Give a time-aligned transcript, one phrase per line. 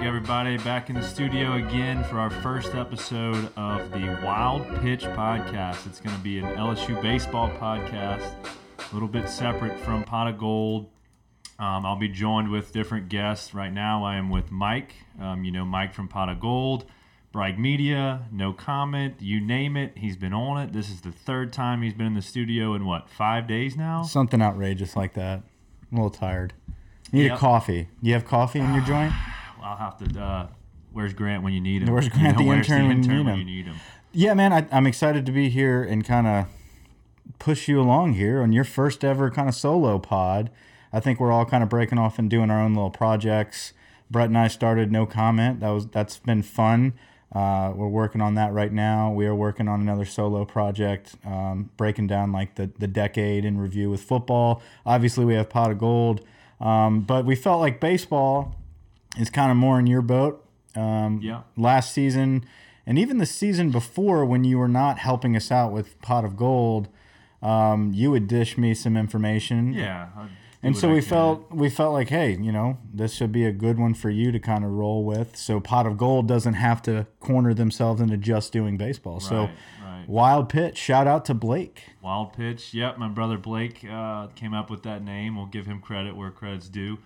[0.00, 5.86] Everybody, back in the studio again for our first episode of the Wild Pitch podcast.
[5.86, 8.30] It's going to be an LSU baseball podcast,
[8.78, 10.88] a little bit separate from Pot of Gold.
[11.58, 13.52] Um, I'll be joined with different guests.
[13.52, 14.94] Right now, I am with Mike.
[15.20, 16.86] Um, you know, Mike from Pot of Gold,
[17.32, 19.98] Bragg Media, No Comment, you name it.
[19.98, 20.72] He's been on it.
[20.72, 24.04] This is the third time he's been in the studio in what, five days now?
[24.04, 25.42] Something outrageous like that.
[25.90, 26.54] I'm a little tired.
[27.12, 27.36] Need Yep.
[27.36, 27.88] a coffee.
[28.00, 29.12] You have coffee in your joint?
[29.62, 30.20] I'll have to.
[30.20, 30.46] Uh,
[30.92, 31.92] where's Grant when you need him?
[31.92, 33.76] Where's Grant, the where's intern, when you need when you need him?
[34.12, 34.52] Yeah, man.
[34.52, 36.46] I, I'm excited to be here and kind of
[37.38, 40.50] push you along here on your first ever kind of solo pod.
[40.92, 43.72] I think we're all kind of breaking off and doing our own little projects.
[44.10, 45.60] Brett and I started no comment.
[45.60, 46.94] That was that's been fun.
[47.30, 49.12] Uh, we're working on that right now.
[49.12, 53.58] We are working on another solo project, um, breaking down like the the decade in
[53.58, 54.62] review with football.
[54.86, 56.22] Obviously, we have pot of gold,
[56.58, 58.54] um, but we felt like baseball
[59.16, 60.44] is kind of more in your boat.
[60.76, 61.42] Um, Yeah.
[61.56, 62.44] Last season,
[62.86, 66.36] and even the season before, when you were not helping us out with pot of
[66.36, 66.88] gold,
[67.42, 69.72] um, you would dish me some information.
[69.72, 70.08] Yeah.
[70.60, 71.08] And so I we can.
[71.08, 74.32] felt we felt like, hey, you know, this should be a good one for you
[74.32, 75.36] to kind of roll with.
[75.36, 79.20] So pot of gold doesn't have to corner themselves into just doing baseball.
[79.20, 79.50] so Right,
[79.84, 80.08] right.
[80.08, 80.76] wild pitch.
[80.76, 81.84] Shout out to Blake.
[82.02, 82.74] Wild pitch.
[82.74, 85.36] Yep, my brother Blake uh, came up with that name.
[85.36, 86.98] We'll give him credit where credit's due.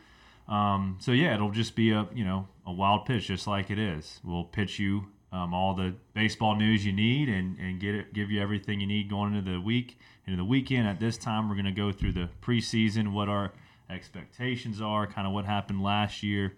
[0.53, 3.79] Um, so yeah, it'll just be a you know a wild pitch, just like it
[3.79, 4.21] is.
[4.23, 8.31] We'll pitch you um, all the baseball news you need and and get it, give
[8.31, 10.87] you everything you need going into the week, into the weekend.
[10.87, 13.53] At this time, we're going to go through the preseason, what our
[13.89, 16.53] expectations are, kind of what happened last year,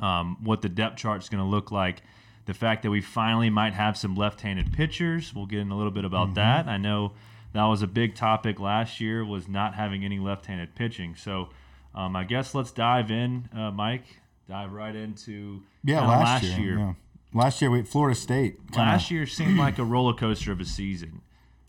[0.00, 2.02] um, what the depth chart is going to look like.
[2.46, 5.34] The fact that we finally might have some left-handed pitchers.
[5.34, 6.66] We'll get in a little bit about that.
[6.66, 7.12] I know
[7.52, 11.14] that was a big topic last year was not having any left-handed pitching.
[11.14, 11.50] So
[11.98, 14.04] um, I guess let's dive in, uh, Mike.
[14.48, 16.78] Dive right into Yeah, kinda last, year.
[16.78, 16.92] yeah.
[17.34, 18.56] Last year we Florida State.
[18.72, 21.20] kinda- Last year seemed like a roller coaster of a season.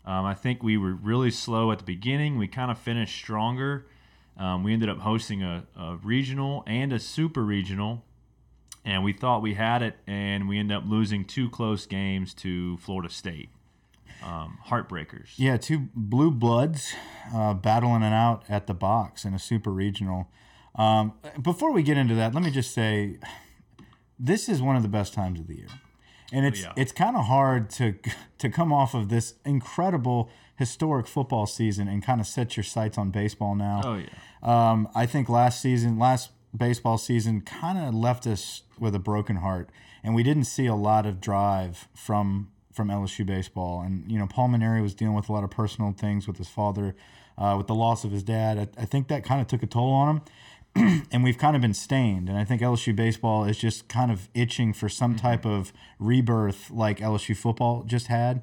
[0.06, 2.38] Um, I think we were really slow at the beginning.
[2.38, 3.86] We kind of finished stronger.
[4.38, 8.02] Um, we ended up hosting a, a regional and a super regional,
[8.84, 12.78] and we thought we had it, and we ended up losing two close games to
[12.78, 13.50] Florida State.
[14.22, 15.30] Um, heartbreakers.
[15.36, 16.92] Yeah, two blue bloods
[17.34, 20.28] uh, battling it out at the box in a super regional.
[20.74, 23.18] Um, before we get into that, let me just say
[24.18, 25.68] this is one of the best times of the year,
[26.32, 26.72] and it's yeah.
[26.76, 27.94] it's kind of hard to
[28.38, 32.98] to come off of this incredible historic football season and kind of set your sights
[32.98, 33.80] on baseball now.
[33.82, 34.08] Oh yeah.
[34.42, 39.36] Um, I think last season, last baseball season, kind of left us with a broken
[39.36, 39.70] heart,
[40.04, 43.82] and we didn't see a lot of drive from from LSU baseball.
[43.82, 46.48] And you know, Paul Mainieri was dealing with a lot of personal things with his
[46.48, 46.94] father,
[47.38, 48.58] uh, with the loss of his dad.
[48.58, 50.22] I, I think that kind of took a toll on him.
[51.10, 52.28] and we've kind of been stained.
[52.28, 56.70] And I think LSU baseball is just kind of itching for some type of rebirth
[56.70, 58.42] like LSU football just had.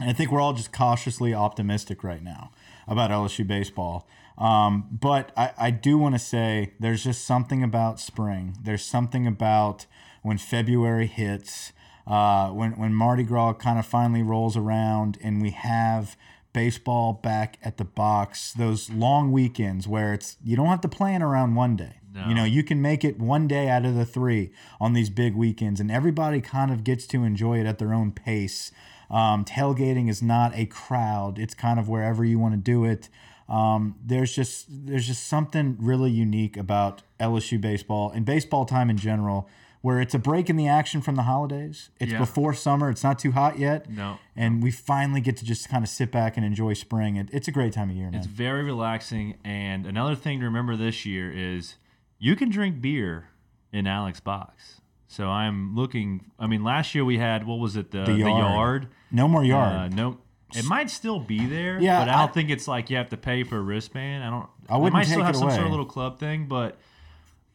[0.00, 2.50] And I think we're all just cautiously optimistic right now
[2.86, 4.06] about LSU baseball.
[4.36, 8.56] Um, but I, I do want to say there's just something about spring.
[8.60, 9.86] There's something about
[10.22, 11.72] when February hits,
[12.06, 16.16] uh, when, when Mardi Gras kind of finally rolls around and we have
[16.52, 21.22] baseball back at the box, those long weekends where it's you don't have to plan
[21.22, 22.00] around one day.
[22.14, 22.28] No.
[22.28, 25.34] You know, you can make it one day out of the three on these big
[25.34, 28.70] weekends, and everybody kind of gets to enjoy it at their own pace.
[29.10, 33.08] Um, tailgating is not a crowd; it's kind of wherever you want to do it.
[33.48, 38.96] Um, there's just there's just something really unique about LSU baseball and baseball time in
[38.96, 39.48] general,
[39.84, 41.90] where it's a break in the action from the holidays.
[42.00, 42.18] It's Yeah.
[42.18, 44.16] before summer; it's not too hot yet, No.
[44.34, 47.16] and we finally get to just kind of sit back and enjoy spring.
[47.16, 48.14] It, it's a great time of year, man.
[48.14, 49.34] It's very relaxing.
[49.44, 51.74] And another thing to remember this year is
[52.18, 53.28] you can drink beer
[53.74, 54.80] in Alex Box.
[55.06, 56.30] So I'm looking.
[56.38, 58.54] I mean, last year we had what was it the the Yard.
[58.54, 58.88] yard?
[59.10, 59.94] no more Uh, yard.
[59.94, 60.16] no,
[60.56, 61.78] it might still be there.
[61.78, 64.24] Yeah, but I don't I- think it's like you have to pay for a wristband.
[64.24, 64.48] I don't.
[64.66, 66.78] I wouldn't it might still have some sort of little club thing, but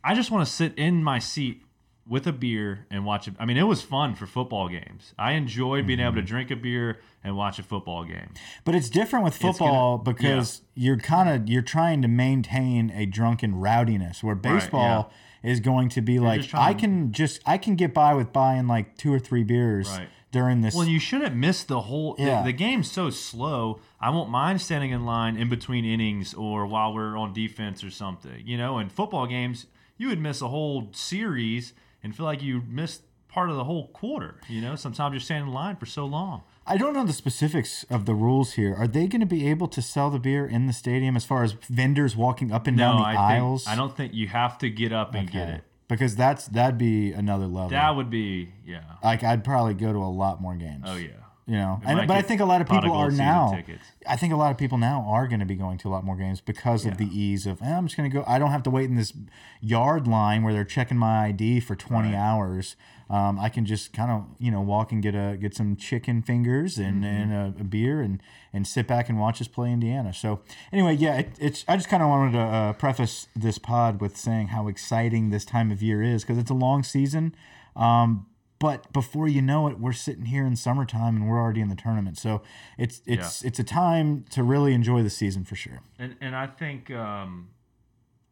[0.04, 1.64] I just want to sit in my seat
[2.10, 3.36] with a beer and watch it.
[3.40, 5.14] I mean, it was fun for football games.
[5.18, 6.08] I enjoyed being Mm-hmm.
[6.08, 8.32] able to drink a beer and watch a football game.
[8.66, 13.06] But it's different with gonna- football because you're kind of you're trying to maintain a
[13.06, 15.12] drunken rowdiness where baseball
[15.44, 18.34] is going to be like just trying I can just I can get by with
[18.34, 20.10] buying like two or three beers Right.
[20.32, 22.16] during this Well, you shouldn't miss the whole.
[22.16, 22.42] the- Yeah.
[22.44, 23.80] The, game's so slow.
[24.02, 27.92] I won't mind standing in line in between innings or while we're on defense or
[27.92, 28.42] something.
[28.46, 29.68] You know, in football games,
[29.98, 31.74] you would miss a whole series
[32.04, 34.36] and feel like you missed part of the whole quarter.
[34.48, 36.44] You know, sometimes you're standing in line for so long.
[36.66, 38.76] I don't know the specifics of the rules here.
[38.76, 41.44] Are they going to be able to sell the beer in the stadium as far
[41.44, 43.66] as vendors walking up and down the I aisles?
[43.66, 45.64] think I don't think you have to get up and get it.
[45.88, 47.70] because that's that'd be another level.
[47.70, 48.82] That would be yeah.
[49.04, 50.84] like I'd probably go to a lot more games.
[50.86, 51.10] Oh yeah.
[51.50, 53.52] You know, but I think a lot of people are now.
[53.56, 53.84] tickets.
[54.08, 56.04] I think a lot of people now are going to be going to a lot
[56.04, 57.60] more games because of the ease of.
[57.64, 58.24] Eh, I'm just going to go.
[58.28, 59.14] I don't have to wait in this
[59.60, 62.76] yard line where they're checking my ID for 20 hours.
[63.10, 66.22] Um, I can just kind of you know walk and get a get some chicken
[66.22, 67.32] fingers and, Mm-hmm.
[67.32, 68.22] and a, a beer and
[68.54, 70.14] and sit back and watch us play Indiana.
[70.14, 70.42] So
[70.72, 71.66] anyway, yeah, it, it's.
[71.68, 75.46] I just kind of wanted to uh, preface this pod with saying how exciting this
[75.46, 77.34] time of year is because it's a long season.
[77.76, 78.28] Um,
[78.60, 81.76] but before you know it, we're sitting here in summertime and we're already in the
[81.76, 82.18] tournament.
[82.18, 82.42] So
[82.78, 85.80] it's it's it's a time to really enjoy the season for sure.
[85.98, 87.50] And and I think um,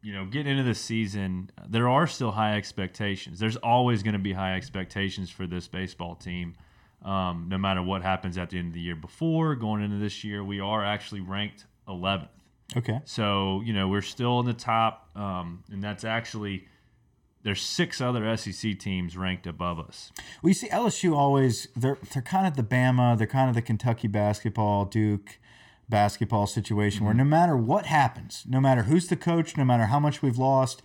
[0.02, 3.38] you know, getting into the season, there are still high expectations.
[3.38, 6.54] There's always going to be high expectations for this baseball team,
[7.04, 8.96] um, no matter what happens at the end of the year.
[8.96, 12.28] Before going into this year, we are actually ranked 11th.
[12.76, 13.00] Okay.
[13.06, 16.66] So you know we're still in the top, um, and that's actually
[17.42, 20.12] there's six other SEC teams ranked above us.
[20.42, 24.08] We see LSU always they're they're kind of the Bama, they're kind of the Kentucky
[24.08, 25.38] basketball, Duke
[25.88, 27.18] basketball situation where mm-hmm.
[27.30, 30.82] no matter what happens, no matter who's the coach, no matter how much we've lost,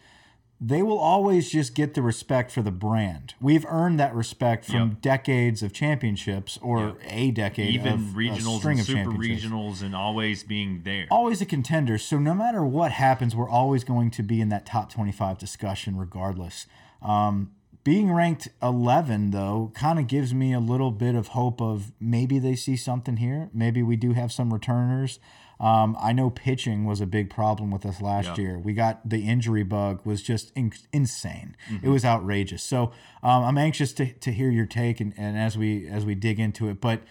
[0.66, 3.34] they will always just get the respect for the brand.
[3.42, 5.02] We've earned that respect from Yep.
[5.02, 9.82] decades of championships or a decade Even of a regionals string and of super regionals,
[9.84, 11.08] and always being there.
[11.12, 11.98] always a contender.
[11.98, 15.98] So no matter what happens, we're always going to be in that top 25 discussion
[15.98, 16.66] regardless.
[17.02, 17.52] Um,
[17.84, 22.40] being ranked 11, though, kind of gives me a little bit of hope of maybe
[22.40, 23.50] they see something here.
[23.54, 25.20] Maybe we do have some returners.
[25.64, 28.44] Um, I know pitching was a big problem with us last Yeah.
[28.44, 28.60] year.
[28.60, 31.56] We got the injury bug was just in, insane.
[31.72, 31.86] Mm-hmm.
[31.86, 32.62] It was outrageous.
[32.64, 32.92] So
[33.24, 36.38] um, I'm anxious to, to hear your take and, and as we as we dig
[36.40, 36.82] into it.
[36.82, 37.02] But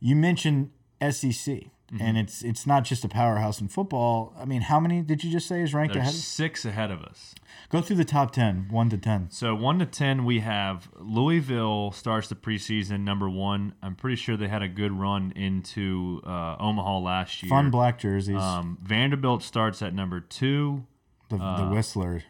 [0.00, 0.70] you mentioned
[1.08, 1.66] SEC.
[1.92, 2.02] Mm-hmm.
[2.04, 4.32] And it's it's not just a powerhouse in football.
[4.38, 6.14] I mean, how many did you just say is ranked There's ahead?
[6.14, 6.20] Of?
[6.20, 7.34] six ahead of us.
[7.68, 9.30] Go through the top 10, 1 to 10.
[9.30, 13.74] So one to ten, we have Louisville starts the preseason number one.
[13.82, 17.50] I'm pretty sure they had a good run into uh, Omaha last year.
[17.50, 18.40] Fun black jerseys.
[18.40, 20.84] Um, Vanderbilt starts at number two.
[21.28, 22.22] the, the Whistler.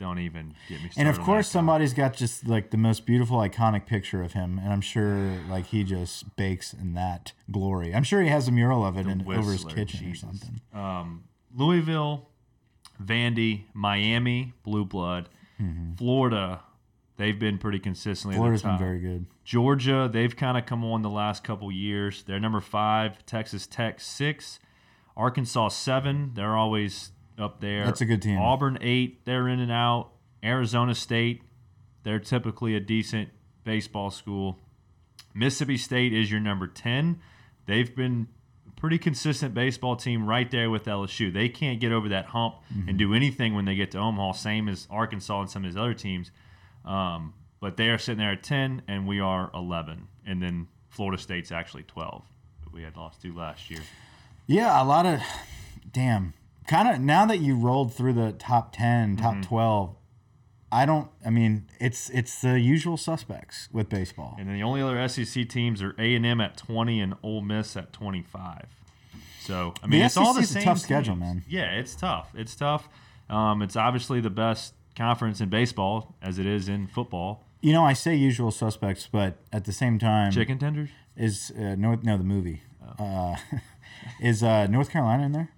[0.00, 0.98] Don't even get me started.
[0.98, 4.72] And of course, somebody's got just like the most beautiful, iconic picture of him, and
[4.72, 7.94] I'm sure like he just bakes in that glory.
[7.94, 10.24] I'm sure he has a mural of it in, over his Whistler, kitchen Jesus.
[10.24, 10.60] or something.
[10.72, 11.24] um,
[11.54, 12.28] Louisville,
[13.00, 15.28] Vandy, Miami, Blue Blood,
[15.98, 16.62] Florida.
[17.18, 18.34] They've been pretty consistently.
[18.34, 18.80] at the Florida's been top.
[18.80, 19.26] very good.
[19.44, 22.22] Georgia, they've kind of come on the last couple years.
[22.22, 23.26] They're number five.
[23.26, 24.58] Texas Tech six.
[25.16, 26.30] Arkansas seven.
[26.32, 27.84] They're always up there.
[27.84, 28.38] That's a good team.
[28.38, 29.24] Auburn eight.
[29.24, 30.10] They're in and out.
[30.42, 31.42] Arizona State.
[32.02, 33.28] They're typically a decent
[33.64, 34.58] baseball school.
[35.34, 37.20] Mississippi State is your number ten.
[37.66, 38.26] They've been
[38.66, 41.32] a pretty consistent baseball team right there with LSU.
[41.32, 42.88] They can't get over that hump Mm-hmm.
[42.88, 44.32] and do anything when they get to Omaha.
[44.32, 46.30] Same as Arkansas and some of his other teams.
[46.84, 50.08] Um, but they are sitting there at 10, and we are 11.
[50.26, 52.24] And then Florida State's actually 12.
[52.72, 53.80] We had lost to last year.
[54.46, 55.20] Yeah, a lot of
[55.92, 56.32] damn.
[56.70, 59.42] Kind of now that you rolled through the top 10, top Mm-hmm.
[59.42, 59.96] 12,
[60.70, 64.36] I don't I mean, it's it's the usual suspects with baseball.
[64.38, 67.92] And then the only other SEC teams are A&M at 20 and Ole Miss at
[67.92, 68.66] 25.
[69.40, 71.42] So, I mean, The it's all the SEC 's a same tough schedule, man.
[71.48, 72.30] Yeah, it's tough.
[72.36, 72.88] It's tough.
[73.28, 77.42] Um, it's obviously the best conference in baseball as it is in football.
[77.60, 80.90] You know, I say usual suspects, but at the same time Chicken tenders?
[81.16, 82.62] is uh, North no the movie.
[83.00, 83.04] Oh.
[83.04, 83.36] Uh,
[84.20, 85.50] is uh, North Carolina in there?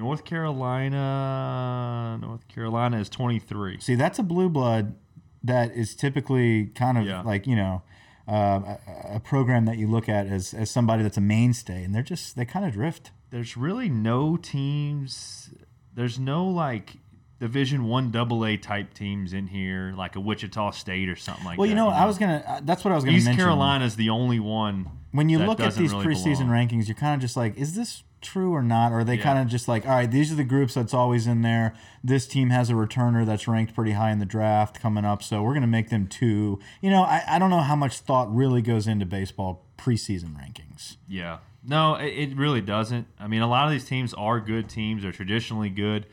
[0.00, 2.18] North Carolina.
[2.20, 3.78] North Carolina is 23.
[3.80, 4.94] See, that's a blue blood
[5.42, 7.22] that is typically kind of Yeah.
[7.22, 7.82] like you know
[8.28, 8.76] uh,
[9.12, 12.02] a, a program that you look at as as somebody that's a mainstay, and they're
[12.02, 13.10] just they kind of drift.
[13.30, 15.50] there's really no teams.
[15.94, 16.96] There's no like
[17.40, 21.58] Division One Double A type teams in here, like a Wichita State or something like
[21.58, 21.74] Well, that.
[21.74, 22.42] Well you know, I was gonna.
[22.46, 23.42] Uh, that's what I was gonna East mention.
[23.44, 24.88] Carolina is the only one.
[25.12, 26.68] When you look at these really preseason belong.
[26.68, 28.92] rankings, you're kind of just like, is this true or not?
[28.92, 29.22] Or are they Yeah.
[29.22, 31.74] kind of just like, all right, these are the groups that's always in there.
[32.04, 35.42] This team has a returner that's ranked pretty high in the draft coming up, so
[35.42, 36.58] we're gonna make them two.
[36.80, 40.96] You know, I, I don't know how much thought really goes into baseball preseason rankings.
[41.08, 43.06] Yeah, no, it, it really doesn't.
[43.18, 45.02] I mean, a lot of these teams are good teams.
[45.02, 46.06] They're traditionally good.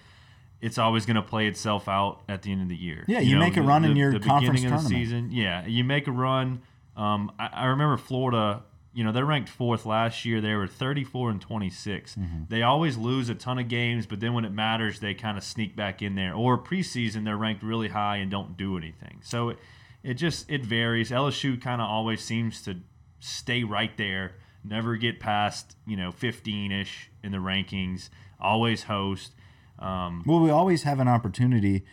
[0.59, 3.03] It's always going to play itself out at the end of the year.
[3.07, 4.89] Yeah, you make a run in your conference beginning of the tournament.
[5.05, 5.31] season.
[5.31, 6.61] Yeah, you make a run.
[6.95, 8.63] Um, I, I remember Florida.
[8.97, 10.41] You know, they're ranked fourth last year.
[10.41, 12.15] They were 34 and 26.
[12.15, 12.43] Mm-hmm.
[12.49, 15.43] They always lose a ton of games, but then when it matters, they kind of
[15.43, 16.33] sneak back in there.
[16.33, 19.19] Or preseason, they're ranked really high and don't do anything.
[19.21, 19.59] So it,
[20.01, 21.11] it just it varies.
[21.11, 22.77] LSU kind of always seems to
[23.19, 28.09] stay right there, never get past you know 15 ish in the rankings.
[28.41, 29.33] Always host.
[29.77, 31.85] Um, Well, we always have an opportunity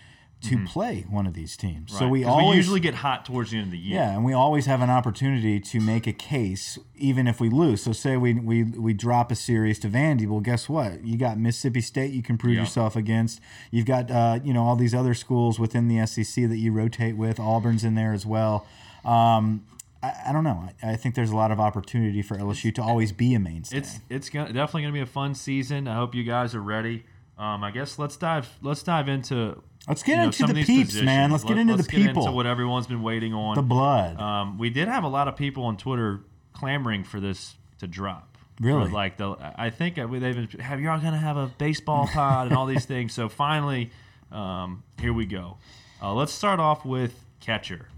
[0.49, 1.97] to play one of these teams.
[1.97, 3.97] So we we always usually get hot towards the end of the year.
[4.01, 7.83] yeah, and we always have an opportunity to make a case, even if we lose.
[7.83, 10.27] So, say we we, we drop a series to Vandy.
[10.27, 11.05] Well, guess what?
[11.05, 12.61] You got Mississippi State you can prove Yeah.
[12.61, 13.41] yourself against.
[13.71, 17.17] You've got uh, you know all these other schools within the SEC that you rotate
[17.17, 17.39] with.
[17.41, 18.67] Auburn's in there as well.
[19.05, 19.65] Um,
[20.03, 20.69] I, I don't know.
[20.83, 23.79] I, I think there's a lot of opportunity for LSU to always be a mainstay.
[23.79, 25.89] It's it's gonna, definitely going to be a fun season.
[25.89, 27.05] I hope you guys are ready.
[27.37, 31.31] Um, I guess let's dive let's dive into Let's get you into the peeps, man.
[31.31, 33.55] Let's get Let- into let's the get people, into what everyone's been waiting on.
[33.55, 34.19] the blood.
[34.19, 36.21] Um, we did have a lot of people on Twitter
[36.55, 38.39] clamoring for this to drop.
[38.61, 38.91] Really?
[38.91, 40.49] Like the, I think they've been.
[40.61, 43.13] Have you all gonna have a baseball pod and all these things?
[43.13, 43.91] So finally,
[44.33, 45.59] um, here we go.
[46.01, 47.89] Uh, let's start off with catcher.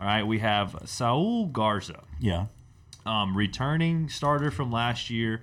[0.00, 2.46] All right, we have Saul Garza, yeah.
[3.04, 5.42] um, returning starter from last year.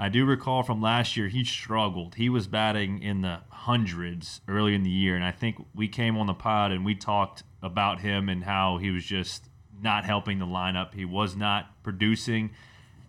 [0.00, 2.14] I do recall from last year he struggled.
[2.14, 6.16] He was batting in the hundreds early in the year, and I think we came
[6.16, 9.44] on the pod and we talked about him and how he was just
[9.82, 10.94] not helping the lineup.
[10.94, 12.50] He was not producing.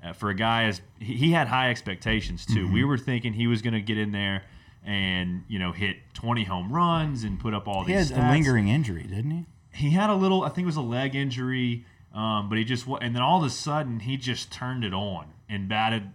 [0.03, 2.71] Uh, for a guy as he, had high expectations too.
[2.73, 4.43] We were thinking he was going to get in there
[4.83, 8.09] and you know hit 20 home runs and put up all He these.
[8.09, 9.45] He had a lingering injury, didn't he?
[9.73, 12.85] he had a little, I think it was a leg injury, um, but he just,
[13.01, 16.11] and then all of a sudden he just turned it on and batted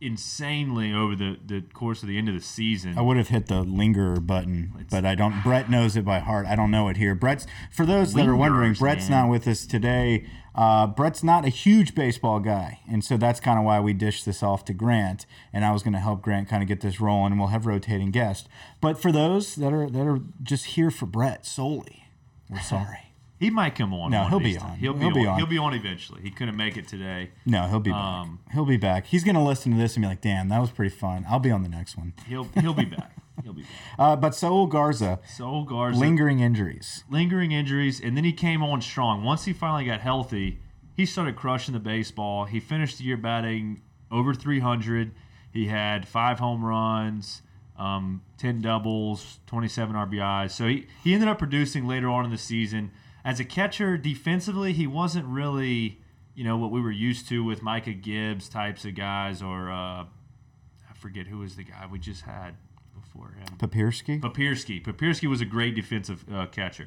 [0.00, 2.98] insanely over the, the course of the end of the season.
[2.98, 5.42] I would have hit the lingerer button, but I don't.
[5.42, 6.46] Brett knows it by heart.
[6.46, 7.14] I don't know it here.
[7.14, 8.74] Brett's for those that are wondering.
[8.74, 9.24] Brett's man.
[9.24, 10.26] not with us today.
[10.54, 14.24] Uh, Brett's not a huge baseball guy, and so that's kind of why we dished
[14.24, 15.26] this off to Grant.
[15.52, 17.66] And I was going to help Grant kind of get this rolling, and we'll have
[17.66, 18.48] rotating guests.
[18.80, 22.04] But for those that are that are just here for Brett solely,
[22.48, 23.05] we're sorry.
[23.38, 24.10] He might come on.
[24.10, 24.76] No, one he'll be on.
[24.78, 25.14] He'll be He'll on.
[25.14, 25.36] be on.
[25.38, 26.22] He'll be on eventually.
[26.22, 27.30] He couldn't make it today.
[27.44, 28.00] No, he'll be back.
[28.00, 29.06] Um, he'll be back.
[29.06, 31.38] He's going to listen to this and be like, "Damn, that was pretty fun." I'll
[31.38, 32.14] be on the next one.
[32.26, 33.12] He'll he'll be back.
[33.44, 33.70] He'll be back.
[33.98, 37.04] Uh, but Saul Garza, So Garza lingering injuries.
[37.10, 39.24] lingering injuries, and then he came on strong.
[39.24, 40.60] Once he finally got healthy,
[40.94, 42.46] he started crushing the baseball.
[42.46, 45.12] He finished the year batting over 300.
[45.52, 47.42] He had five home runs,
[47.78, 50.52] um, 10 doubles, 27 RBIs.
[50.52, 52.90] So he, he ended up producing later on in the season.
[53.26, 55.98] As a catcher, defensively, he wasn't really,
[56.36, 60.04] you know, what we were used to with Micah Gibbs types of guys, or uh,
[60.04, 62.54] I forget who was the guy we just had
[62.94, 63.58] before him.
[63.58, 64.20] Papierski.
[64.20, 64.80] Papierski.
[64.80, 66.86] Papierski was a great defensive uh, catcher.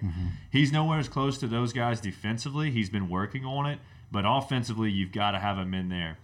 [0.50, 2.72] He's nowhere as close to those guys defensively.
[2.72, 3.80] He's been working on it,
[4.10, 6.20] but offensively, you've got to have him in there.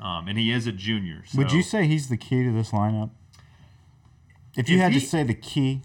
[0.00, 1.22] Um, and he is a junior.
[1.24, 3.10] So Would you say he's the key to this lineup?
[4.56, 5.82] If you If had he- to say the key,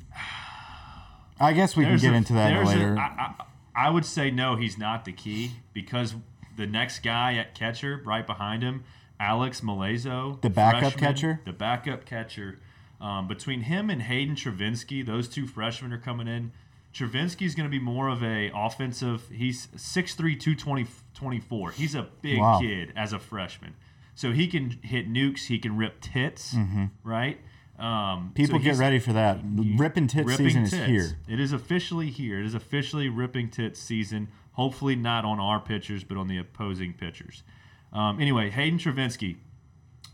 [1.39, 2.97] I guess we can get a- into that later.
[2.97, 3.03] I
[3.39, 3.45] I-
[3.81, 6.15] I would say no, he's not the key because
[6.57, 8.83] the next guy at catcher right behind him,
[9.19, 11.41] Alex Milazzo, The backup freshman, catcher?
[11.45, 12.59] the backup catcher.
[12.99, 16.51] Um, between him and Hayden Travinsky, those two freshmen are coming in.
[16.93, 19.27] Travinsky's going to be more of a offensive.
[19.31, 21.71] He's 6'3", 220, 24.
[21.71, 22.59] He's a big Wow.
[22.59, 23.75] kid as a freshman,
[24.13, 25.45] so he can hit nukes.
[25.47, 26.55] He can rip tits,
[27.03, 27.39] right?
[27.81, 28.31] Um.
[28.35, 29.39] People so get ready for that.
[29.43, 31.17] Ripping tit ripping season is here.
[31.27, 32.39] It is officially here.
[32.39, 34.27] It is officially ripping tits season.
[34.53, 37.43] Hopefully not on our pitchers, but on the opposing pitchers.
[37.91, 39.37] Um, anyway, Hayden Travinsky,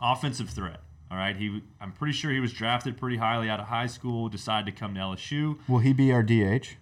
[0.02, 0.82] offensive threat.
[1.12, 1.62] All right, he.
[1.82, 4.30] I'm pretty sure he was drafted pretty highly out of high school.
[4.30, 5.58] Decided to come to LSU.
[5.68, 6.76] Will he be our DH?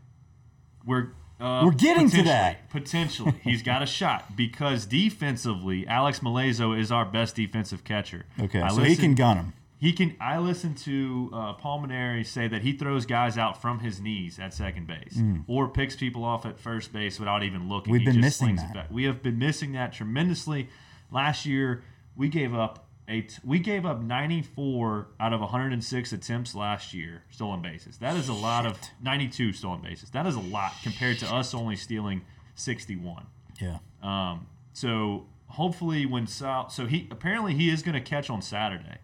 [0.86, 2.70] We're uh, We're getting to that.
[2.70, 8.26] Potentially, he's got a shot because defensively, Alex Milazzo is our best defensive catcher.
[8.40, 9.54] Okay, I so he can gun him.
[9.78, 10.16] He can.
[10.22, 14.40] I listened to uh, Paul Mainieri say that he throws guys out from his knees
[14.40, 15.18] at second base,
[15.48, 17.92] or picks people off at first base without even looking.
[17.92, 17.98] Mm.
[17.98, 18.92] We've He been missing that.
[18.92, 20.70] We have been missing that tremendously.
[21.12, 21.84] Last year,
[22.16, 23.40] we gave up eight.
[23.44, 27.98] We gave up 94 out of 106 attempts last year stolen bases.
[27.98, 30.10] That is a lot of 92 stolen bases.
[30.12, 32.22] That is a lot compared to us only stealing
[32.56, 33.26] 61.
[33.62, 33.80] Yeah.
[34.02, 38.98] Um, so hopefully when Sal, so he apparently he is going to catch on Saturday.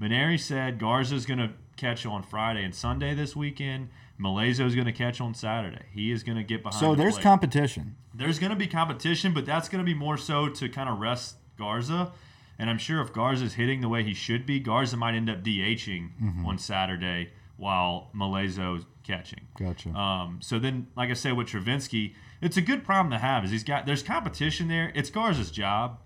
[0.00, 3.88] Mainieri said Garza's going to catch on Friday and Sunday this weekend.
[4.20, 5.86] Milazzo is going to catch on Saturday.
[5.92, 6.80] He is going to get behind.
[6.80, 7.22] So the there's plate.
[7.22, 7.96] competition.
[8.14, 10.98] there's going to be competition, but that's going to be more so to kind of
[10.98, 12.12] rest Garza.
[12.58, 15.42] And I'm sure if Garza's hitting the way he should be, Garza might end up
[15.42, 16.46] DHing Mm-hmm.
[16.46, 19.40] on Saturday while Milazzo's catching.
[19.58, 19.90] Gotcha.
[19.90, 23.44] Um, so then, like I said with Travinsky, it's a good problem to have.
[23.44, 24.92] Is he's got there's competition there.
[24.94, 25.98] It's Garza's job,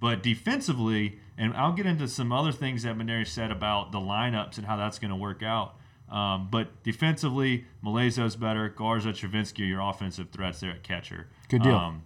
[0.00, 4.58] but defensively, and I'll get into some other things that Mainieri said about the lineups
[4.58, 5.74] and how that's going to work out.
[6.10, 8.68] Um, but defensively, Milazzo's better.
[8.68, 11.28] Garza, Travinsky are your offensive threats there at catcher.
[11.48, 11.74] Good deal.
[11.74, 12.02] Um,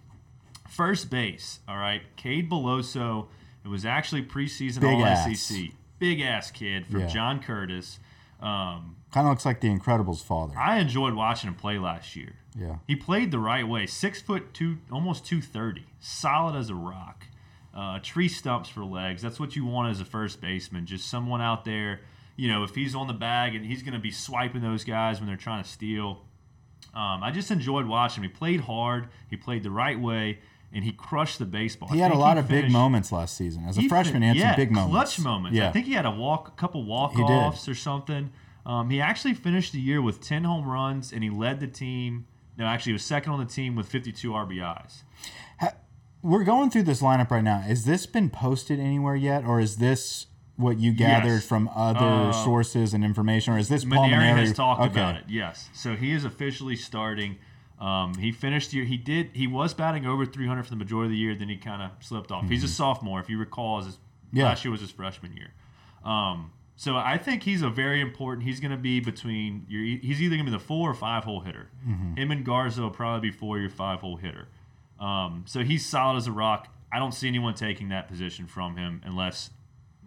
[0.69, 2.03] first base, all right.
[2.17, 3.27] Cade Beloso.
[3.65, 5.41] It was actually preseason Big All ass.
[5.41, 5.71] SEC.
[5.99, 7.07] Big ass kid from Yeah.
[7.09, 7.99] John Curtis.
[8.41, 10.55] Um, Kind of looks like the Incredibles' father.
[10.59, 12.35] I enjoyed watching him play last year.
[12.57, 12.77] Yeah.
[12.87, 13.87] He played the right way.
[13.87, 17.25] Six foot two, almost two thirty, solid as a rock.
[17.77, 19.21] Uh, tree stumps for legs.
[19.21, 20.87] That's what you want as a first baseman.
[20.87, 22.01] Just someone out there.
[22.35, 25.21] You know, if he's on the bag and he's going to be swiping those guys
[25.21, 26.23] when they're trying to steal.
[26.95, 28.31] Um, I just enjoyed watching him.
[28.31, 29.09] He played hard.
[29.29, 30.39] He played the right way,
[30.73, 31.91] and he crushed the baseball.
[31.91, 33.67] He I had a lot of big moments last season.
[33.69, 34.93] As a he freshman, he had yeah, some big moments.
[34.93, 35.59] clutch moments.
[35.59, 35.69] Yeah.
[35.69, 38.31] I think he had a walk, a couple walk offs or something.
[38.65, 42.27] Um, he actually finished the year with 10 home runs, and he led the team.
[42.59, 45.03] No, actually, he was second on the team with 52 RBIs.
[46.27, 47.59] We're going through this lineup right now.
[47.61, 51.47] Has this been posted anywhere yet, or is this what you gathered Yes.
[51.47, 54.91] from other Uh, sources and information, or is this Paul Mainieri has talked okay.
[55.01, 55.25] about it.
[55.29, 57.37] Yes, so he is officially starting.
[57.79, 58.87] Um, he finished year.
[58.87, 59.31] He did.
[59.35, 61.35] He was batting over 300 for the majority of the year.
[61.35, 62.49] Then he kind of slipped off.
[62.49, 63.83] He's a sophomore, if you recall.
[63.83, 64.39] His Mm-hmm.
[64.39, 64.45] Yeah.
[64.47, 65.53] last year was his freshman year.
[66.05, 68.45] Um, so I think he's a very important.
[68.47, 69.67] He's going to be between.
[69.69, 71.69] Your, he's either going to be the four or five hole hitter.
[71.87, 72.15] Mm-hmm.
[72.17, 74.49] Him and Garza will probably be four or five hole hitter.
[75.01, 76.69] Um, so he's solid as a rock.
[76.93, 79.51] I don't see anyone taking that position from him unless,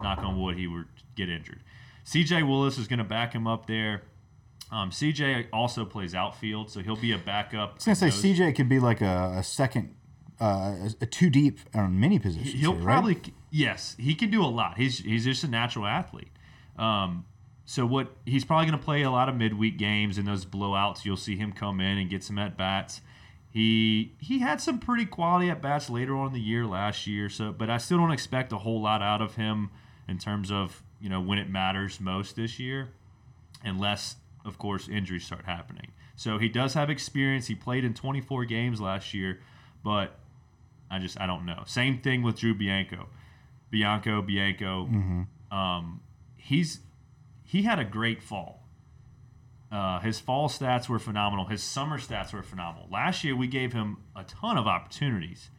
[0.02, 1.60] knock on wood, he were to get injured.
[2.04, 2.42] C.J.
[2.42, 4.02] Willis is going to back him up there.
[4.72, 7.70] Um, CJ also plays outfield, so he'll be a backup.
[7.70, 9.94] I was gonna say CJ could be like a, a second,
[10.40, 12.52] uh, a, a two deep on many positions.
[12.52, 12.84] He'll here, right?
[12.84, 13.20] probably
[13.50, 14.78] yes, he can do a lot.
[14.78, 16.30] He's he's just a natural athlete.
[16.78, 17.24] Um,
[17.64, 21.04] so what he's probably going to play a lot of midweek games and those blowouts.
[21.04, 23.00] You'll see him come in and get some at bats.
[23.50, 27.28] He he had some pretty quality at bats later on in the year last year.
[27.28, 29.70] So, but I still don't expect a whole lot out of him
[30.08, 32.90] in terms of you know when it matters most this year,
[33.64, 35.92] unless of course injuries start happening.
[36.14, 37.46] So he does have experience.
[37.48, 39.40] He played in 24 games last year,
[39.82, 40.18] but
[40.90, 41.62] I just I don't know.
[41.66, 43.08] Same thing with Drew Bianco,
[43.70, 44.86] Bianco Bianco.
[45.50, 46.00] Um,
[46.36, 46.80] he's
[47.42, 48.62] he had a great fall.
[49.70, 51.46] Uh, his fall stats were phenomenal.
[51.46, 52.88] His summer stats were phenomenal.
[52.90, 55.50] Last year we gave him a ton of opportunities,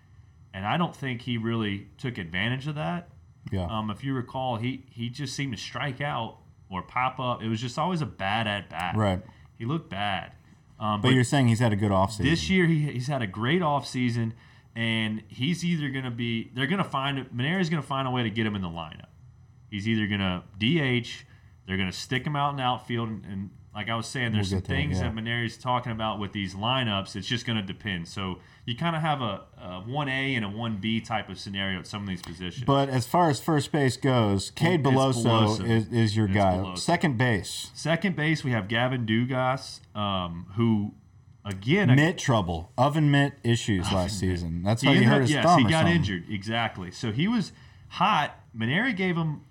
[0.54, 3.10] and I don't think he really took advantage of that.
[3.52, 3.65] Yeah.
[3.65, 6.38] Um, if you recall, he he just seemed to strike out
[6.69, 7.41] or pop up.
[7.41, 8.95] It was just always a bad at bat.
[8.95, 9.21] Right.
[9.58, 10.34] He looked bad.
[10.80, 12.24] Um, but, you're saying he's had a good offseason.
[12.24, 14.34] this year he, he's had a great offseason
[14.76, 18.12] and he's either going to be they're going to find Mainieri's going to find a
[18.12, 19.10] way to get him in the lineup.
[19.69, 21.10] He's either going to DH,
[21.67, 24.52] they're going to stick him out in outfield and, and like I was saying there's
[24.52, 25.04] We'll some things yeah.
[25.10, 27.16] that Mainieri's talking about with these lineups.
[27.16, 28.08] It's just going to depend.
[28.08, 31.88] So you kind of have a, a 1A and a 1B type of scenario at
[31.88, 32.66] some of these positions.
[32.66, 35.24] But as far as first base goes, Cade Beloso,
[35.60, 35.70] Beloso.
[35.70, 36.58] is, is your It's guy.
[36.58, 36.78] Beloso.
[36.80, 40.94] Second base, Second base we have Gavin Dugas um, who
[41.46, 44.64] again mitt trouble, oven mitt issues last season.
[44.64, 45.96] That's how He he, hurt his yes, thumb he or got something.
[45.96, 46.26] injured.
[46.30, 46.92] Exactly.
[46.92, 47.52] So he was
[47.88, 48.38] hot.
[48.56, 49.42] Mainieri gave him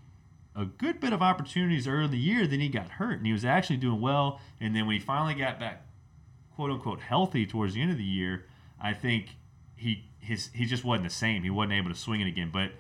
[0.57, 2.47] a good bit of opportunities early in the year.
[2.47, 4.41] Then he got hurt, and he was actually doing well.
[4.61, 5.87] And then when he finally got back,
[6.55, 8.47] quote unquote, healthy towards the end of the year,
[8.81, 9.37] I think
[9.77, 11.43] he his he just wasn't the same.
[11.43, 12.51] He wasn't able to swing it again.
[12.53, 12.73] But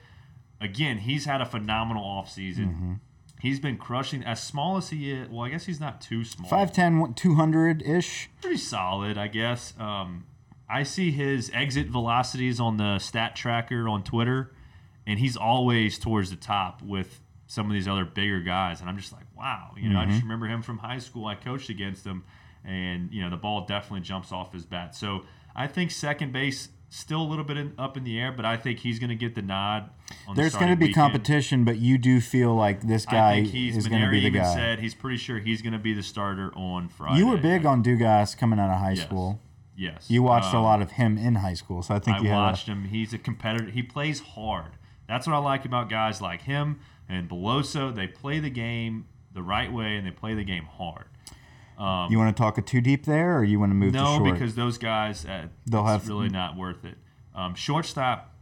[0.61, 2.74] again, he's had a phenomenal offseason.
[2.74, 2.92] Mm-hmm.
[3.40, 4.22] He's been crushing.
[4.22, 8.28] As small as he is, well, I guess he's not too small 5'10", 200 ish.
[8.42, 9.72] pretty solid, I guess.
[9.78, 10.26] Um,
[10.68, 14.52] I see his exit velocities on the stat tracker on Twitter,
[15.06, 18.80] and he's always towards the top with some of these other bigger guys.
[18.80, 19.72] And I'm just like, wow.
[19.76, 21.26] You know, I just remember him from high school.
[21.26, 22.22] I coached against him,
[22.64, 24.94] and you know, the ball definitely jumps off his bat.
[24.94, 25.24] So
[25.56, 28.56] I think second base still a little bit in, up in the air, but I
[28.56, 29.90] think he's going to get the nod.
[30.28, 30.94] On the There's going to be weekend.
[31.12, 34.54] competition, but you do feel like this guy is going to be the guy.
[34.54, 37.18] said he's pretty sure he's going to be the starter on Friday.
[37.18, 39.02] you were big on Dugas coming out of high Yes.
[39.06, 39.40] school.
[39.76, 42.20] Yes, You watched a Um, lot of him in high school, so I think I
[42.22, 42.36] you had.
[42.36, 42.84] watched him.
[42.84, 43.70] He's a competitor.
[43.70, 44.72] He plays hard.
[45.08, 47.94] That's what I like about guys like him and Beloso.
[47.94, 51.06] They play the game the right way and they play the game hard.
[51.78, 53.98] A, you want to talk a too deep there, or you want to move to
[53.98, 54.32] No, short?
[54.34, 56.98] because those guys, uh, They'll it's have- really not worth it.
[57.34, 58.34] Um, shortstop,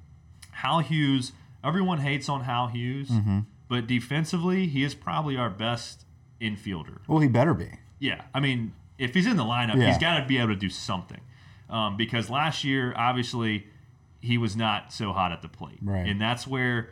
[0.50, 1.32] Hal Hughes.
[1.62, 3.40] Everyone hates on Hal Hughes, Mm-hmm.
[3.68, 6.04] but defensively, he is probably our best
[6.40, 6.98] infielder.
[7.06, 7.68] well, he better be.
[8.00, 9.88] Yeah, I mean, if he's in the lineup, Yeah.
[9.88, 11.20] he's got to be able to do something.
[11.70, 13.66] Um, because last year, obviously,
[14.20, 16.08] he was not so hot at the plate, Right.
[16.08, 16.90] and that's where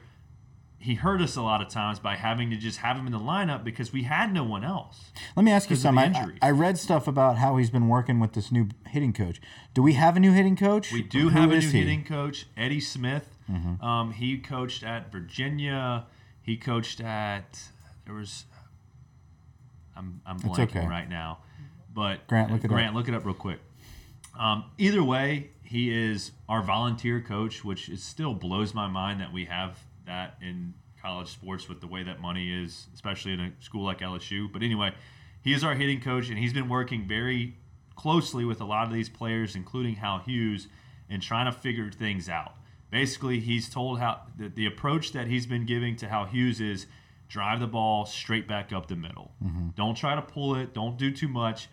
[0.79, 3.19] he hurt us a lot of times by having to just have him in the
[3.19, 5.11] lineup because we had no one else.
[5.35, 6.15] Let me ask you something.
[6.15, 6.33] I.
[6.43, 9.41] I read stuff about how he's been working with this new hitting coach.
[9.75, 10.93] Do we have a new hitting coach?
[10.93, 11.67] We do have a new he?
[11.67, 11.77] Mm-hmm.
[11.77, 13.37] hitting coach, Eddie Smith.
[13.81, 16.07] Um, he coached at Virginia.
[16.43, 17.61] He coached at
[18.05, 18.45] there was.
[19.97, 20.87] I'm I'm blanking okay.
[20.87, 21.39] right now,
[21.93, 22.95] but Grant, look it Grant, up.
[22.95, 23.61] look it up real quick.
[24.39, 29.33] Um, either way, he is our volunteer coach, which is still blows my mind that
[29.33, 33.53] we have that in college sports with the way that money is, especially in a
[33.61, 34.51] school like LSU.
[34.53, 34.93] But anyway,
[35.43, 37.57] he is our hitting coach, and he's been working very
[37.95, 40.69] closely with a lot of these players, including Hal Hughes,
[41.09, 42.55] and trying to figure things out.
[42.91, 46.87] Basically, he's told how the, the approach that he's been giving to Hal Hughes is
[47.29, 49.33] drive the ball straight back up the middle.
[49.45, 49.69] Mm-hmm.
[49.77, 50.73] Don't try to pull it.
[50.73, 51.69] Don't do too much.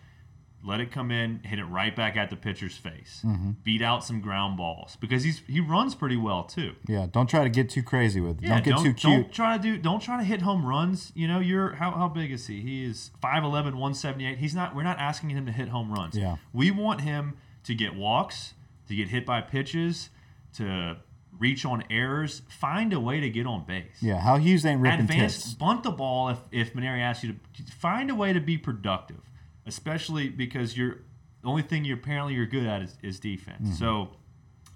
[0.66, 3.20] Let it come in, hit it right back at the pitcher's face.
[3.22, 3.50] Mm-hmm.
[3.64, 6.72] Beat out some ground balls because he's he runs pretty well too.
[6.88, 8.44] Yeah, don't try to get too crazy with it.
[8.44, 9.24] Yeah, don't get too cute.
[9.24, 9.76] Don't try to do.
[9.76, 11.12] Don't try to hit home runs.
[11.14, 12.62] You know, you're how, how big is he?
[12.62, 14.38] He is 5'11", 178.
[14.38, 14.74] He's not.
[14.74, 16.16] We're not asking him to hit home runs.
[16.16, 16.36] Yeah.
[16.52, 18.54] we want him to get walks,
[18.88, 20.08] to get hit by pitches,
[20.54, 20.96] to
[21.38, 22.42] reach on errors.
[22.48, 23.96] Find a way to get on base.
[24.00, 25.54] Yeah, how Hughes ain't ripping Advance, tits.
[25.54, 29.20] bunt the ball if if Mainieri asks you to find a way to be productive,
[29.66, 30.98] especially because you're
[31.42, 33.68] the only thing you apparently you're good at is, is defense.
[33.68, 33.74] Mm-hmm.
[33.74, 34.10] So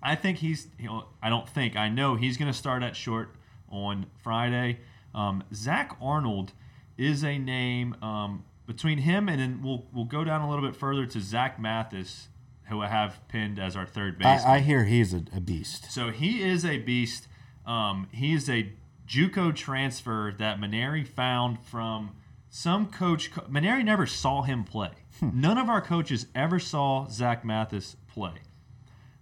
[0.02, 2.96] I think he's you know I don't think I know he's going to start at
[2.96, 3.34] short
[3.70, 4.80] on Friday.
[5.14, 6.52] Um, Zach Arnold
[6.96, 10.76] is a name um, between him and then we'll we'll go down a little bit
[10.76, 12.28] further to Zach Mathis,
[12.64, 14.42] who I have pinned as our third base.
[14.44, 15.90] I, I hear he's a, a beast.
[15.90, 17.28] So he is a beast.
[17.66, 18.72] Um, he is a
[19.06, 22.10] JUCO transfer that Mainieri found from
[22.50, 23.30] some coach.
[23.32, 24.90] Mainieri never saw him play.
[25.20, 28.34] None of our coaches ever saw Zach Mathis play.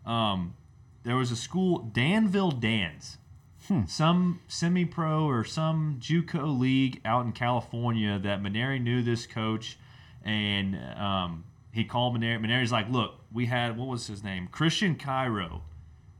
[0.04, 0.54] Um,
[1.02, 3.18] there was a school, Danville Dans,
[3.86, 9.78] some semi-pro or some JUCO league out in California that Mainieri knew this coach,
[10.24, 12.38] and um, he called Mainieri.
[12.40, 15.62] Mainieri's like, "Look, we had what was his name, Christian Cairo."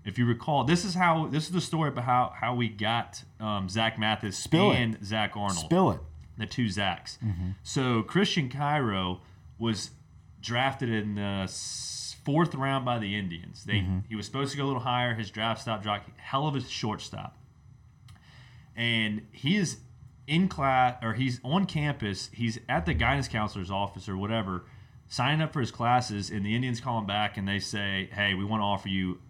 [0.05, 3.23] If you recall, this is how this is the story about how, how we got
[3.41, 4.77] um, Zach Mathis Spill it.
[4.77, 6.01] and Zach Arnold Spill it.
[6.39, 7.19] The two Zachs.
[7.19, 7.51] Mm-hmm.
[7.63, 9.21] So Christian Cairo
[9.59, 9.91] was
[10.41, 11.49] drafted in the
[12.25, 13.65] fourth round by the Indians.
[13.65, 13.99] They mm-hmm.
[14.09, 15.15] he was supposed to go a little higher.
[15.15, 16.11] His draft stock dropped.
[16.19, 17.39] Hell of a shortstop,
[18.75, 19.79] and he is
[20.27, 22.31] in class or he's on campus.
[22.33, 24.65] He's at the guidance counselor's office or whatever,
[25.09, 26.31] signing up for his classes.
[26.31, 29.21] And the Indians call him back and they say, "Hey, we want to offer you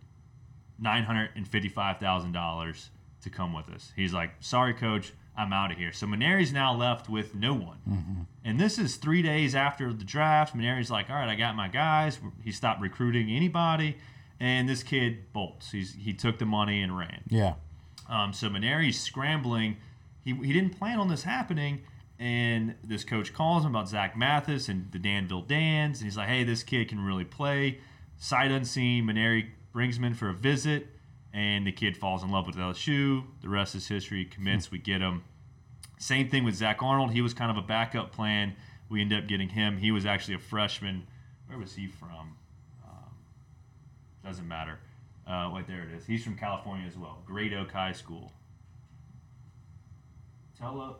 [0.79, 2.91] nine hundred and fifty-five thousand dollars
[3.23, 6.75] to come with us." He's like, "Sorry, coach, I'm out of here." So Mainieri's now
[6.75, 10.57] left with no one, and this is three days after the draft.
[10.57, 13.97] Mainieri's like, "All right, I got my guys." He stopped recruiting anybody,
[14.41, 15.71] and this kid bolts.
[15.71, 17.23] He's he took the money and ran.
[17.29, 17.55] Yeah.
[18.09, 19.77] Um, so Mainieri's scrambling.
[20.25, 21.83] He, he didn't plan on this happening.
[22.19, 25.99] And this coach calls him about Zach Mathis and the Danville Dans.
[25.99, 27.79] And he's like, hey, this kid can really play.
[28.17, 30.87] Sight unseen, Mainieri brings him in for a visit.
[31.37, 33.23] And the kid falls in love with LSU.
[33.43, 34.25] The rest is history.
[34.25, 34.71] Commits.
[34.71, 35.23] We get him.
[35.99, 37.11] Same thing with Zach Arnold.
[37.11, 38.55] He was kind of a backup plan.
[38.89, 39.77] We end up getting him.
[39.77, 41.07] He was actually a freshman.
[41.47, 42.37] Where was he from?
[42.87, 43.13] Um,
[44.25, 44.79] doesn't matter.
[45.27, 46.07] Uh, wait, there it is.
[46.07, 47.19] He's from California as well.
[47.27, 48.33] Great Oak High School.
[50.59, 50.97] Tele-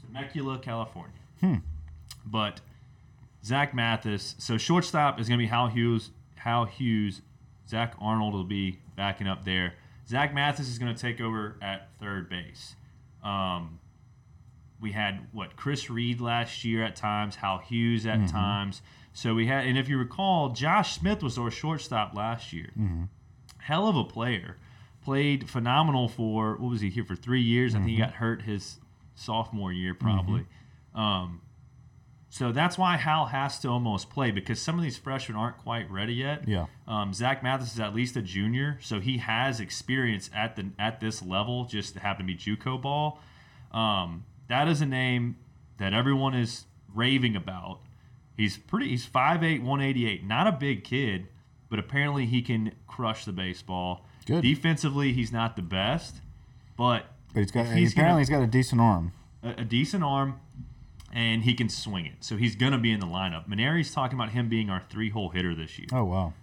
[0.00, 1.12] Temecula, California.
[2.24, 2.62] But
[3.44, 4.34] Zach Mathis.
[4.38, 6.10] So shortstop is going to be Hal Hughes.
[6.36, 7.20] Hal Hughes.
[7.68, 9.72] Zach Arnold will be backing up there.
[10.06, 12.74] Zach Mathis is going to take over at third base.
[13.24, 13.78] Um,
[14.80, 18.82] we had what Chris Reid last year at times, Hal Hughes at times.
[19.12, 22.70] So we had, and if you recall, Josh Smith was our shortstop last year.
[23.58, 24.56] Hell of a player.
[25.04, 27.74] Played phenomenal for what was he here for three years?
[27.74, 28.78] I think he got hurt his
[29.14, 30.46] sophomore year probably.
[30.94, 31.40] Um,
[32.30, 35.90] so that's why Hal has to almost play because some of these freshmen aren't quite
[35.90, 36.46] ready yet.
[36.46, 36.66] Yeah.
[36.86, 41.00] Um, Zach Mathis is at least a junior, so he has experience at the at
[41.00, 41.64] this level.
[41.64, 43.20] Just to happen to be JUCO ball.
[43.72, 45.36] Um, that is a name
[45.78, 46.64] that everyone is
[46.94, 47.80] raving about.
[48.36, 48.88] He's pretty.
[48.90, 50.24] He's 5'8", 188.
[50.24, 51.28] Not a big kid,
[51.70, 54.04] but apparently he can crush the baseball.
[54.26, 54.42] Good.
[54.42, 56.16] Defensively, he's not the best,
[56.76, 59.12] but But he's got he's apparently gonna- he's got a decent arm.
[59.42, 60.40] a, a decent arm,
[61.12, 62.16] and he can swing it.
[62.20, 63.48] So he's going to be in the lineup.
[63.48, 65.88] Mainieri's talking about him being our three hole hitter this year.
[65.92, 66.34] Oh wow.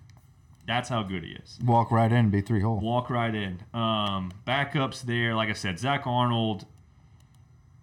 [0.68, 1.60] That's how good he is.
[1.64, 2.80] Walk right in, be three hole.
[2.80, 3.62] Walk right in.
[3.74, 6.66] Um, backups there, like I said, Zach Arnold.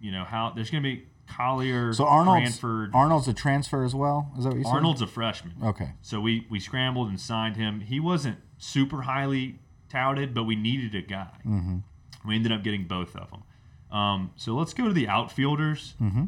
[0.01, 2.91] You know how there's going to be Collier, So Arnold's Cranford.
[2.93, 4.31] Arnold's a transfer as well.
[4.37, 4.73] Is that what you said?
[4.73, 5.53] Arnold's a freshman.
[5.63, 5.91] Okay.
[6.01, 7.79] So we we scrambled and signed him.
[7.79, 11.29] He wasn't super highly touted, but we needed a guy.
[11.45, 11.77] Mm-hmm.
[12.27, 13.43] We ended up getting both of them.
[13.97, 15.95] Um, so let's go to the outfielders.
[16.01, 16.25] Mm-hmm.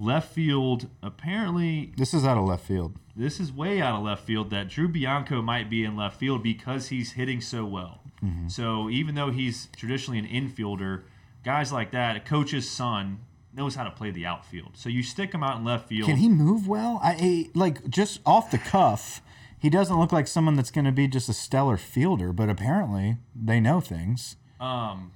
[0.00, 2.98] Left field, apparently, This is out of left field.
[3.14, 6.42] this is way out of left field that Drew Bianco might be in left field
[6.42, 8.00] because he's hitting so well.
[8.48, 11.04] So even though he's traditionally an infielder,
[11.42, 13.20] guys like that, a coach's son
[13.54, 14.72] knows how to play the outfield.
[14.76, 16.06] So you stick him out in left field.
[16.06, 17.00] Can he move well?
[17.02, 19.22] I I- like just off the cuff.
[19.58, 23.16] He doesn't look like someone that's going to be just a stellar fielder, but apparently
[23.34, 24.36] they know things.
[24.60, 25.12] Um,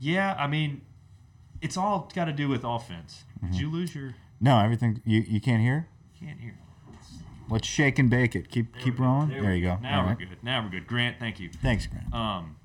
[0.00, 0.82] yeah, I mean,
[1.60, 3.22] it's all got to do with offense.
[3.38, 3.52] Mm-hmm.
[3.52, 4.14] Did you lose your?
[4.40, 5.88] No, everything you you can't hear.
[6.20, 6.58] Can't hear.
[7.48, 8.50] Let's shake and bake it.
[8.50, 9.28] Keep keep rolling.
[9.28, 9.78] There, we you go.
[9.80, 10.18] Now All we're right.
[10.18, 10.28] good.
[10.42, 10.86] Now we're good.
[10.86, 11.48] Grant, thank you.
[11.62, 12.12] Thanks, Grant.
[12.12, 12.56] Um,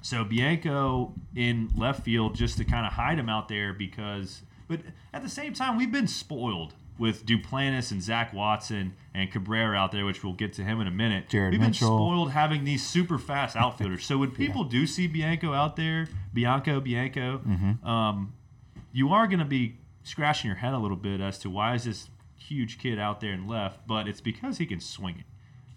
[0.00, 4.80] so Bianco in left field just to kind of hide him out there because, but
[5.12, 9.90] at the same time, we've been spoiled with Duplantis and Zach Watson and Cabrera out
[9.92, 11.28] there, which we'll get to him in a minute.
[11.28, 11.88] Jared we've Mitchell.
[11.88, 14.04] been spoiled having these super fast outfielders.
[14.04, 17.86] So when people do see Bianco out there, Bianco, Bianco, Mm-hmm.
[17.86, 18.34] um,
[18.92, 21.84] you are going to be scratching your head a little bit as to why is
[21.84, 25.24] this huge kid out there in left, but it's because he can swing it.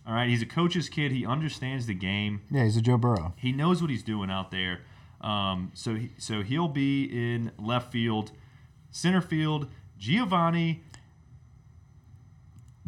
[0.07, 1.11] All right, he's a coach's kid.
[1.11, 3.33] He understands the game yeah, he's a Joe Burrow.
[3.37, 4.81] he knows what he's doing out there.
[5.21, 8.31] Um, so he, so he'll be in left field,
[8.91, 9.67] center field.
[9.97, 10.83] Giovanni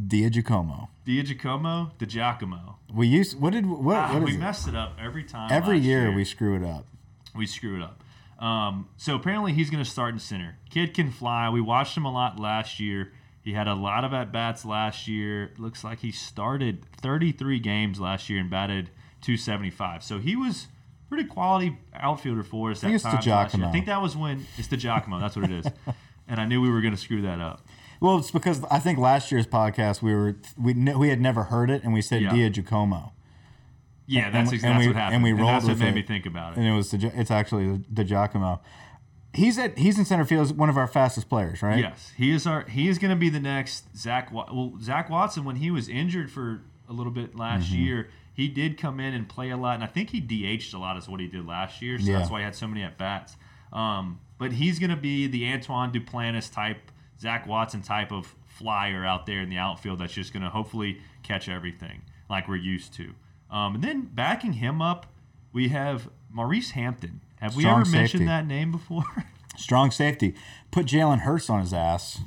[0.08, 0.89] Dia Giacomo.
[1.08, 2.76] Diagiacomo, DiGiacomo.
[2.93, 4.39] We used what did what, Ah, what we it?
[4.39, 5.50] messed it up every time.
[5.52, 6.86] Every last year, we screw it up.
[7.34, 8.04] we screw it up.
[8.39, 10.58] Um, so apparently he's going to start in center.
[10.69, 11.50] Kid can fly.
[11.50, 13.12] We watched him a lot last year.
[13.41, 15.54] He had a lot of at bats last year.
[15.58, 18.89] Looks like he started 33 games last year and batted
[19.21, 20.04] 275.
[20.04, 20.67] So he was
[21.10, 22.82] pretty quality outfielder for us.
[22.82, 23.65] think at it's times last year.
[23.65, 25.19] I think that was when it's the Giacomo.
[25.19, 25.71] That's what it is.
[26.28, 27.65] and I knew we were going to screw that up.
[28.00, 31.71] Well, it's because I think last year's podcast we were we we had never heard
[31.71, 32.34] it and we said Yeah.
[32.34, 33.13] Dia Giacomo
[34.08, 35.15] Yeah, that's, and that's we- what happened.
[35.15, 35.96] and we And rolled that's what made it.
[35.96, 36.58] me think about it.
[36.60, 38.62] and it was the, it's actually the Giacomo.
[39.34, 41.80] He's at he's in center field as one of our fastest players, right?
[41.80, 42.62] Yes, he is our.
[42.63, 44.32] He is going to be the next Zach.
[44.32, 47.84] Well, Zach Watson, when he was injured for a little bit last Mm-hmm.
[47.84, 50.80] year, he did come in and play a lot, and I think he DH'd a
[50.80, 52.00] lot, is what he did last year.
[52.00, 52.17] So Yeah.
[52.20, 53.36] that's why he had so many at bats.
[53.74, 56.80] Um, but he's going to be the Antoine Duplantis type,
[57.20, 60.00] Zach Watson type of flyer out there in the outfield.
[60.00, 63.13] That's just going to hopefully catch everything like we're used to.
[63.50, 65.08] Um, and then backing him up,
[65.54, 67.22] we have Maurice Hampton.
[67.38, 69.06] Have we Strong ever mentioned that name before?
[69.58, 70.36] Strong safety.
[70.72, 72.20] Put Jalen Hurts on his ass.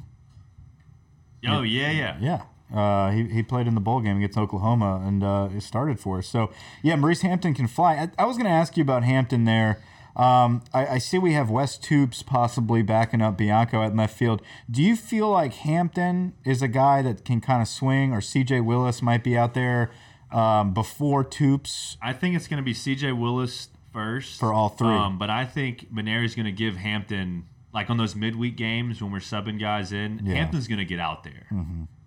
[1.46, 2.16] oh yeah, yeah.
[2.20, 2.42] Yeah.
[2.74, 6.18] Uh, he, he played in the bowl game against Oklahoma and uh, he started for
[6.18, 6.28] us.
[6.28, 6.50] So,
[6.82, 7.94] yeah, Maurice Hampton can fly.
[7.94, 9.82] I, I was going to ask you about Hampton there.
[10.14, 14.42] Um, I, I see we have Wes Toups possibly backing up Bianco at left field.
[14.70, 18.64] Do you feel like Hampton is a guy that can kind of swing, or CJ
[18.64, 19.90] Willis might be out there
[20.32, 21.96] um, before Toups?
[22.02, 23.12] I think it's going to be C.J.
[23.12, 24.88] Willis first For all three.
[24.88, 29.12] Um, but I think Mainieri's going to give Hampton like on those midweek games when
[29.12, 29.98] we're subbing guys in.
[29.98, 30.18] Yeah.
[30.18, 30.32] Mm-hmm.
[30.32, 31.46] Hampton's going to get out there.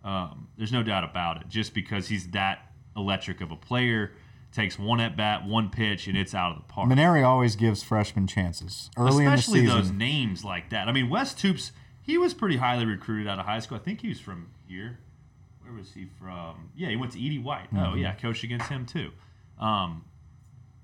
[0.03, 1.49] Um, there's no doubt about it.
[1.49, 4.12] Just because he's that electric of a player,
[4.51, 6.89] takes one at bat, one pitch, and it's out of the park.
[6.89, 10.88] Mainieri always gives freshmen chances early Especially in the those names like that.
[10.88, 13.77] I mean, Wes Toups, he was pretty highly recruited out of high school.
[13.77, 14.99] I think he was from here.
[15.63, 16.69] Where was he from?
[16.76, 17.39] Yeah, he went to E.D.
[17.39, 17.67] White.
[17.71, 17.97] Oh, Mm-hmm.
[17.99, 19.12] yeah, coached against him too.
[19.60, 20.04] Um,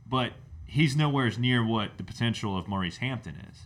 [0.08, 0.34] but
[0.66, 3.62] he's nowhere near what the potential of Maurice Hampton is.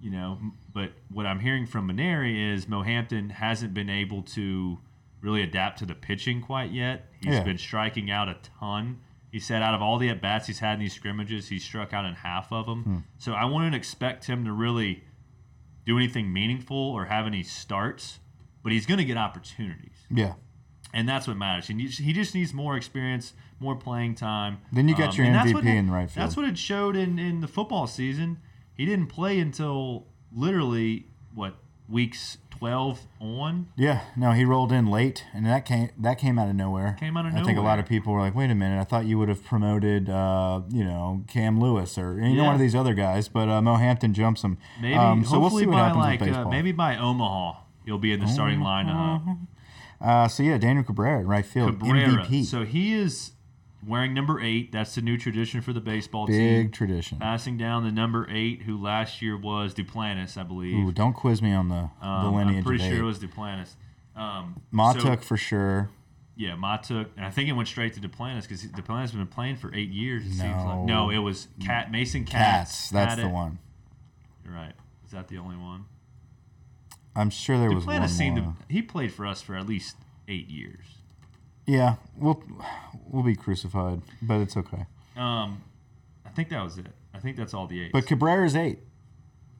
[0.00, 0.38] You know,
[0.72, 4.78] but what I'm hearing from Mainieri is Mo Hampton hasn't been able to
[5.20, 7.08] really adapt to the pitching quite yet.
[7.22, 7.44] He's Yeah.
[7.44, 8.98] been striking out a ton.
[9.30, 11.92] He said out of all the at bats he's had in these scrimmages, he's struck
[11.92, 12.82] out in half of them.
[12.82, 12.96] Hmm.
[13.18, 15.04] So I wouldn't expect him to really
[15.86, 18.18] do anything meaningful or have any starts,
[18.62, 20.34] but he's going to get opportunities, yeah.
[20.92, 21.66] and that's what matters.
[21.66, 24.58] He needs, he just needs more experience, more playing time.
[24.72, 26.24] Then you got your MVP in the right field.
[26.24, 28.38] That's what it showed in in the football season.
[28.74, 31.56] He didn't play until literally what
[31.88, 33.68] weeks twelve on.
[33.76, 36.96] Yeah, no, he rolled in late, and that came that came out of nowhere.
[36.98, 37.42] Came out of nowhere.
[37.42, 39.28] I think a lot of people were like, "Wait a minute, I thought you would
[39.28, 43.28] have promoted, uh, you know, Cam Lewis or you know one of these other guys."
[43.28, 44.58] But uh, Mo Hampton jumps him.
[44.80, 47.98] Maybe um, so we'll hopefully see what by happens like uh, maybe by Omaha he'll
[47.98, 49.38] be in the starting lineup.
[50.00, 52.08] Uh, so yeah, Daniel Cabrera, in right field, Cabrera.
[52.26, 53.32] MVP, So he is
[53.86, 54.72] wearing number eight.
[54.72, 56.62] That's the new tradition for the baseball big team.
[56.64, 57.18] Big tradition.
[57.18, 60.74] Passing down the number eight, who last year was Duplantis, I believe.
[60.74, 63.74] Ooh, don't quiz me on the the Um, lineage I'm pretty sure it was Duplantis.
[64.16, 65.88] Um, Mahtook so- for sure.
[66.36, 69.56] yeah, Mahtook, and I think it went straight to Duplantis because Duplantis has been playing
[69.56, 70.24] for eight years.
[70.26, 70.64] It seems No.
[70.66, 70.84] like.
[70.86, 72.70] No, it was Cat Mason Katz.
[72.88, 73.30] Cats, that's the it.
[73.32, 73.58] one.
[74.44, 74.74] You're right.
[75.06, 75.84] Is that the only one?
[77.14, 78.56] I'm sure there was one seemed more.
[78.68, 78.72] to.
[78.72, 79.96] He played for us for at least
[80.28, 80.84] eight years.
[81.66, 82.42] Yeah, we'll
[83.06, 84.86] we'll be crucified, but it's okay.
[85.16, 85.62] Um,
[86.24, 86.86] I think that was it.
[87.14, 87.92] I think that's all the eight.
[87.92, 88.80] But Cabrera's eight.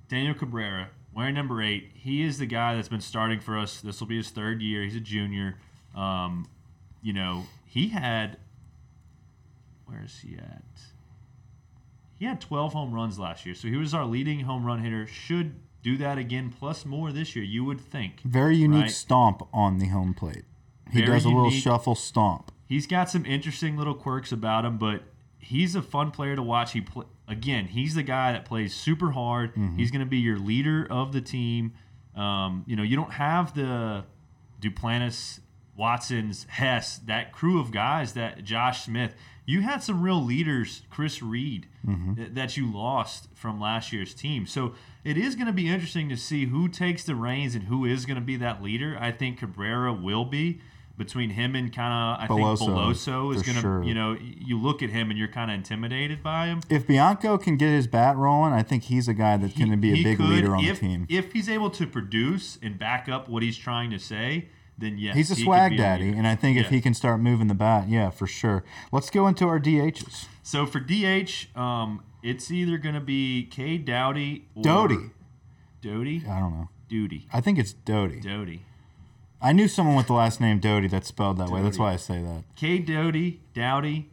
[0.09, 3.81] Daniel Cabrera, wearing number eight, he is the guy that's been starting for us.
[3.81, 4.83] This will be his third year.
[4.83, 5.57] He's a junior.
[5.95, 6.47] Um,
[7.03, 8.39] you know, he had.
[9.87, 10.63] Where is he at?
[12.19, 15.07] He had 12 home runs last year, so he was our leading home run hitter.
[15.07, 17.45] Should do that again, plus more this year.
[17.45, 18.21] You would think.
[18.25, 18.91] Very unique Right.
[18.91, 20.45] stomp on the home plate.
[20.91, 22.53] He Very does a little shuffle stomp.
[22.67, 25.03] He's got some interesting little quirks about him, but
[25.39, 26.73] he's a fun player to watch.
[26.73, 26.85] He
[27.27, 29.51] again, he's the guy that plays super hard.
[29.55, 29.77] Mm-hmm.
[29.77, 31.73] He's going to be your leader of the team.
[32.15, 34.05] Um, you know, you don't have the
[34.61, 35.41] Duplantis,
[35.77, 39.15] Watson's, Hess, that crew of guys that Josh Smith.
[39.45, 42.15] You had some real leaders, Chris Reid, Mm-hmm.
[42.15, 44.47] th- that you lost from last year's team.
[44.47, 47.85] So it is going to be interesting to see who takes the reins and who
[47.85, 48.97] is going to be that leader.
[49.01, 50.61] I think Cabrera will be
[50.97, 53.83] between him and kind of I Beloso, think Beloso is going to sure.
[53.83, 56.61] you know you look at him and you're kind of intimidated by him.
[56.71, 59.77] If Bianco can get his bat rolling, I think he's a guy that's going to
[59.77, 61.07] be a big could, leader on if, the team.
[61.09, 65.17] If he's able to produce and back up what he's trying to say, then yes,
[65.17, 67.89] He's a he swag daddy, and I think if he can start moving the bat,
[67.89, 68.65] yeah, for sure.
[68.91, 70.27] Let's go into our DHs.
[70.43, 75.11] So for DH, um, it's either going to be K Dowdy or Doty.
[75.81, 76.69] Doty, I don't know.
[76.89, 78.21] Duty, I think it's Doty.
[78.21, 78.63] Doty.
[79.41, 81.63] I knew someone with the last name Doty that's spelled that way.
[81.63, 82.45] That's why I say that.
[82.57, 84.11] K Doty, Dowdy,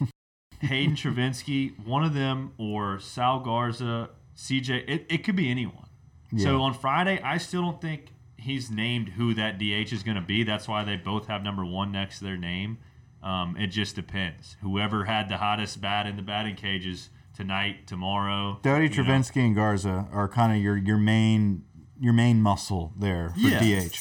[0.60, 4.84] Hayden Travinski, one of them, or Saul Garza, CJ.
[4.88, 5.86] It, it could be anyone.
[6.32, 6.44] Yeah.
[6.44, 8.11] So on Friday, I still don't think
[8.42, 10.42] he's named who that DH is going to be.
[10.42, 12.78] That's why they both have number one next to their name.
[13.22, 14.56] Um, it just depends.
[14.62, 18.58] Whoever had the hottest bat in the batting cages tonight, tomorrow.
[18.62, 18.96] Doty, you know.
[19.10, 21.64] Travinski, and Garza are kind of your your main
[22.00, 23.60] your main muscle there for Yeah.
[23.88, 23.96] DH.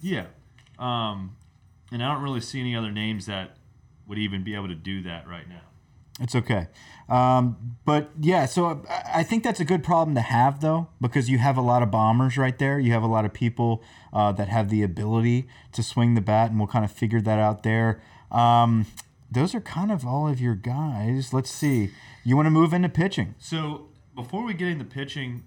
[0.00, 0.24] Yeah.
[0.78, 1.36] Um,
[1.92, 3.56] and I don't really see any other names that
[4.06, 5.60] would even be able to do that right now.
[6.20, 6.68] It's okay.
[7.08, 11.38] Um, but yeah, so I, think that's a good problem to have, though, because you
[11.38, 12.78] have a lot of bombers right there.
[12.78, 16.50] You have a lot of people uh, that have the ability to swing the bat,
[16.50, 18.00] and we'll kind of figure that out there.
[18.30, 18.86] Um,
[19.30, 21.32] those are kind of all of your guys.
[21.32, 21.90] Let's see.
[22.24, 23.34] You want to move into pitching?
[23.38, 25.44] So before we get into pitching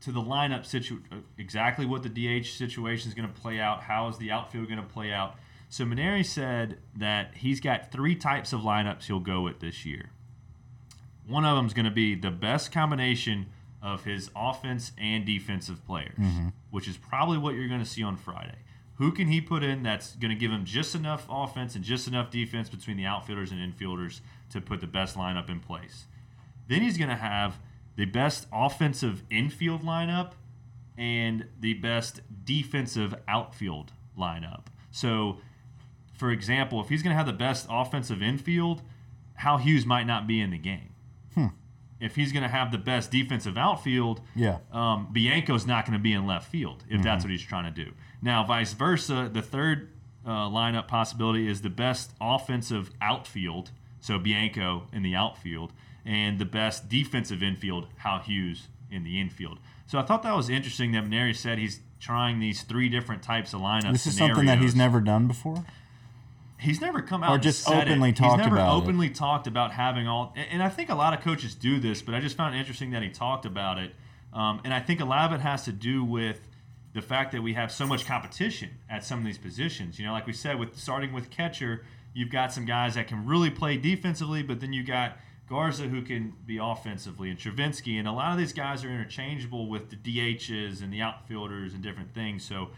[0.00, 3.82] to the lineup situ uh, exactly what the DH situation is going to play out,
[3.82, 5.36] how is the outfield going to play out?
[5.74, 10.10] So Mainieri said that he's got three types of lineups he'll go with this year.
[11.26, 13.46] One of them is going to be the best combination
[13.82, 16.50] of his offense and defensive players, mm-hmm.
[16.70, 18.54] which is probably what you're going to see on Friday.
[18.98, 22.06] Who can he put in that's going to give him just enough offense and just
[22.06, 26.04] enough defense between the outfielders and infielders to put the best lineup in place?
[26.68, 27.58] Then he's going to have
[27.96, 30.34] the best offensive infield lineup
[30.96, 34.66] and the best defensive outfield lineup.
[34.92, 35.38] So,
[36.14, 38.82] for example, if he's going to have the best offensive infield,
[39.34, 40.90] Hal Hughes might not be in the game.
[42.00, 44.58] If he's going to have the best defensive outfield, Yeah.
[44.72, 47.84] um, Bianco's not going to be in left field if that's what he's trying to
[47.84, 47.92] do.
[48.20, 49.90] Now, vice versa, the third
[50.26, 55.72] uh, lineup possibility is the best offensive outfield, so Bianco in the outfield,
[56.04, 59.58] and the best defensive infield, Hal Hughes in the infield.
[59.86, 63.54] So I thought that was interesting that Mainieri said he's trying these three different types
[63.54, 63.92] of lineup.
[63.92, 65.64] This is something that he's never done before.
[66.64, 68.16] He's never come out Or just openly it.
[68.16, 68.82] talked He's never about it.
[68.82, 70.32] openly talked about having all.
[70.36, 72.58] and- And I think a lot of coaches do this, but I just found it
[72.58, 73.94] interesting that he talked about it.
[74.32, 76.40] Um, and I think a lot of it has to do with
[76.92, 79.98] the fact that we have so much competition at some of these positions.
[79.98, 83.26] You know, like we said, with starting with catcher, you've got some guys that can
[83.26, 85.16] really play defensively, but then you got
[85.48, 89.68] Garza who can be offensively, and Travinski, and a lot of these guys are interchangeable
[89.68, 92.44] with the DHs and the outfielders and different things.
[92.44, 92.70] So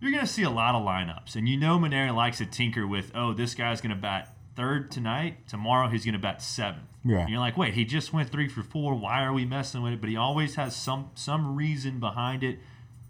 [0.00, 1.36] you're going to see a lot of lineups.
[1.36, 4.90] And you know Mainieri likes to tinker with, oh, this guy's going to bat third
[4.90, 5.48] tonight.
[5.48, 6.84] Tomorrow he's going to bat seventh.
[7.04, 7.20] Yeah.
[7.20, 8.94] And you're like, wait, he just went three for four.
[8.94, 10.00] Why are we messing with it?
[10.00, 12.58] But he always has some some reason behind it.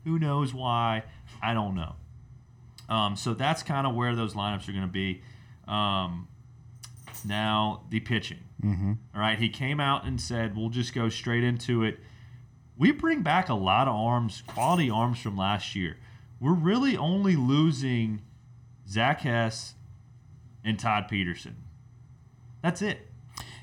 [0.05, 1.05] Who knows why?
[1.42, 1.94] I don't know.
[2.88, 5.23] Um, so that's kind of where those lineups are going to be.
[5.66, 6.29] Um,
[7.25, 8.40] now the pitching.
[8.62, 8.92] Mm-hmm.
[9.14, 11.99] All right, he came out and said, "We'll just go straight into it."
[12.77, 15.96] We bring back a lot of arms, quality arms from last year.
[16.41, 18.23] We're really only losing
[18.89, 19.75] Zach Hess
[20.65, 21.57] and Todd Peterson.
[22.63, 23.11] That's it.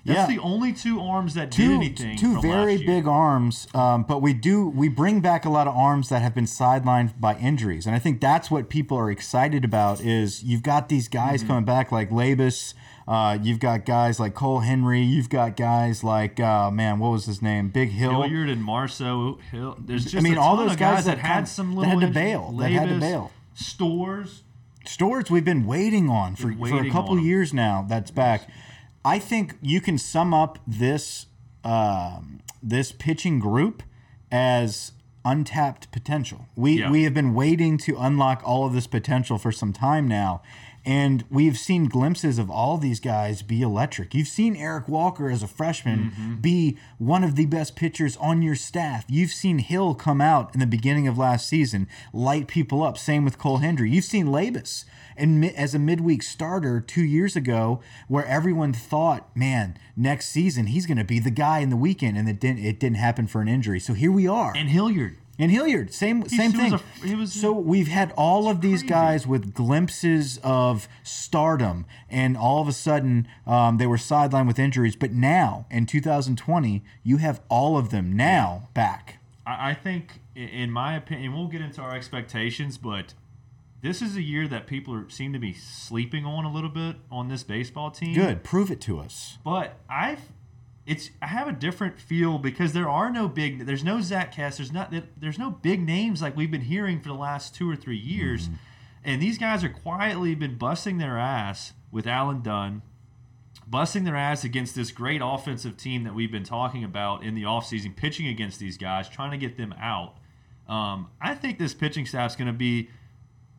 [0.03, 0.35] That's Yeah.
[0.35, 2.17] the only two arms that did two, anything.
[2.17, 6.09] two very big arms, um, but we do we bring back a lot of arms
[6.09, 10.01] that have been sidelined by injuries, and I think that's what people are excited about.
[10.01, 11.47] Is you've got these guys Mm-hmm.
[11.47, 12.73] coming back like Labas,
[13.07, 17.25] uh, you've got guys like Cole Henry, you've got guys like uh, man, what was
[17.25, 18.21] his name, Big Hill.
[18.21, 19.77] Hilliard and Marceaux Hill.
[19.79, 22.07] There's just I mean, all those guys guys that that had some that had to
[22.07, 23.31] bail, that had to bail.
[23.55, 24.41] Storz.
[24.85, 27.85] Storz we've been waiting on for, Been for a couple years now.
[27.87, 28.49] That's back.
[29.05, 31.27] I think you can sum up this
[31.63, 33.83] um, this pitching group
[34.31, 34.91] as
[35.23, 36.47] untapped potential.
[36.55, 36.89] We Yeah.
[36.89, 40.41] we have been waiting to unlock all of this potential for some time now,
[40.85, 44.15] And we've seen glimpses of all these guys be electric.
[44.15, 46.35] You've seen Eric Walker as a freshman mm-hmm.
[46.35, 49.05] be one of the best pitchers on your staff.
[49.07, 52.97] You've seen Hill come out in the beginning of last season, light people up.
[52.97, 53.91] Same with Cole Henry.
[53.91, 54.85] You've seen Labas
[55.21, 60.85] and as a midweek starter two years ago, where everyone thought, man, next season he's
[60.85, 62.65] going to be the guy in the weekend, and it didn't.
[62.65, 63.79] It didn't happen for an injury.
[63.79, 64.53] So here we are.
[64.55, 65.17] And Hilliard.
[65.41, 66.71] And Hilliard, same same he thing.
[66.71, 68.87] was a- he was- so we've had all of these crazy.
[68.87, 74.59] guys with glimpses of stardom, and all of a sudden um, they were sidelined with
[74.59, 74.95] injuries.
[74.95, 79.17] But now in 2020, you have all of them now back.
[79.45, 83.15] I I think, in my opinion, we'll get into our expectations, but
[83.81, 86.97] this is a year that people are, seem to be sleeping on a little bit
[87.09, 88.13] on this baseball team.
[88.13, 89.39] Good, prove it to us.
[89.43, 90.21] But I've
[90.85, 94.57] it's I have a different feel because there are no big there's no Zach Cass,
[94.57, 97.75] there's not there's no big names like we've been hearing for the last two or
[97.75, 98.49] three years.
[99.03, 102.83] And these guys are quietly been busting their ass with Alan Dunn,
[103.65, 107.43] busting their ass against this great offensive team that we've been talking about in the
[107.43, 110.17] offseason, pitching against these guys, trying to get them out.
[110.67, 112.89] Um, I think this pitching staff is going to be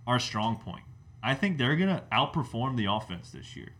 [0.06, 0.84] our strong point.
[1.22, 3.72] I think they're going to outperform the offense this year.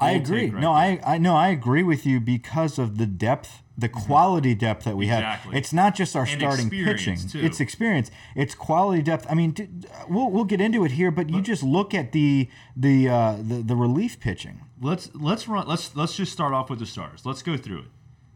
[0.00, 0.50] I agree.
[0.50, 4.54] right no, I, I no, I agree with you because of the depth, the quality
[4.54, 5.14] depth that we Mm-hmm.
[5.14, 5.52] Exactly.
[5.52, 5.58] have.
[5.58, 7.40] It's not just our And starting pitching; too.
[7.40, 8.10] it's experience.
[8.34, 9.26] It's quality depth.
[9.30, 9.54] I mean,
[10.08, 13.62] we'll we'll get into it here, but you just look at the the uh, the,
[13.62, 14.60] the relief pitching.
[14.80, 17.24] let's let's run let's let's just start off with the stars.
[17.26, 17.84] Let's go through it.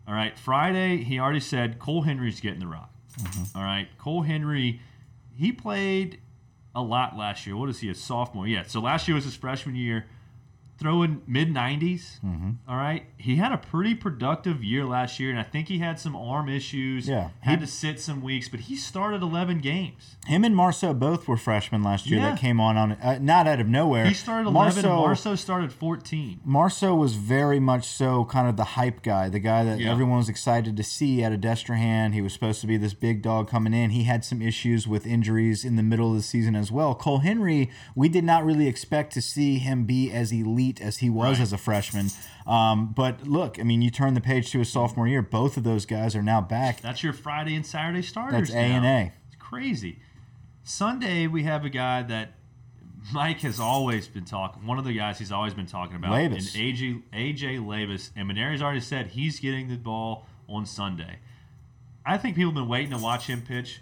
[0.06, 0.38] All right.
[0.38, 2.90] Friday, he already said Cole Henry's getting the rock.
[3.54, 3.88] All right.
[3.96, 4.80] Cole Henry,
[5.34, 6.20] he played
[6.74, 7.56] a lot last year.
[7.56, 7.88] What is he?
[7.88, 8.46] A sophomore?
[8.46, 8.64] Yeah.
[8.66, 10.04] So last year was his freshman year.
[10.77, 12.18] Throwing mid 90s.
[12.68, 13.05] All right.
[13.16, 16.49] He had a pretty productive year last year, and I think he had some arm
[16.49, 17.09] issues.
[17.09, 17.29] Yeah.
[17.41, 20.16] Had He- to sit some weeks, but he started 11 games.
[20.27, 22.31] Him and Marceaux both were freshmen last year Yeah.
[22.31, 24.05] that came on on uh, not out of nowhere.
[24.07, 24.83] He started 11.
[24.83, 26.41] Marceaux, Marceaux started 14.
[26.45, 29.91] Marceaux was very much so kind of the hype guy, the guy that Yeah.
[29.93, 32.14] everyone was excited to see at a Destrehan.
[32.14, 33.91] He was supposed to be this big dog coming in.
[33.91, 36.95] He had some issues with injuries in the middle of the season as well.
[36.97, 41.10] Cole Henry, we did not really expect to see him be as elite as he
[41.10, 41.42] was Right.
[41.42, 42.08] as a freshman.
[42.46, 45.22] Um, but look, I mean, you turn the page to his sophomore year.
[45.22, 46.80] Both of those guys are now back.
[46.80, 48.48] That's your Friday and Saturday starters.
[48.48, 49.12] That's A and A.
[49.28, 49.98] It's crazy.
[50.62, 52.32] Sunday we have a guy that
[53.12, 54.66] Mike has always been talking.
[54.66, 56.54] One of the guys he's always been talking about, Labas.
[56.54, 61.18] and AJ AJ Labas, and Mainieri's already said he's getting the ball on Sunday.
[62.06, 63.80] I think people have been waiting to watch him pitch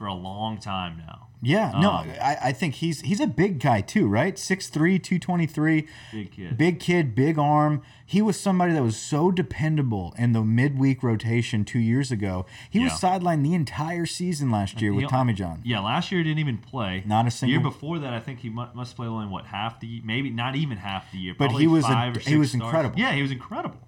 [0.00, 1.26] for a long time now.
[1.42, 4.34] Yeah, no, Um, I, I think he's he's a big guy too, right?
[4.36, 4.72] 6'3",
[5.02, 5.86] 223.
[6.12, 6.56] Big kid.
[6.56, 7.82] Big kid, big arm.
[8.06, 12.46] He was somebody that was so dependable in the midweek rotation two years ago.
[12.70, 15.60] He was sidelined the entire season last year with Tommy John.
[15.64, 17.02] Yeah, last year he didn't even play.
[17.06, 19.44] Not a The single- year before that, I think he mu- must play only what
[19.46, 21.34] half the maybe not even half the year.
[21.38, 22.98] But he was a- he was incredible.
[22.98, 23.78] Yeah, he was incredible.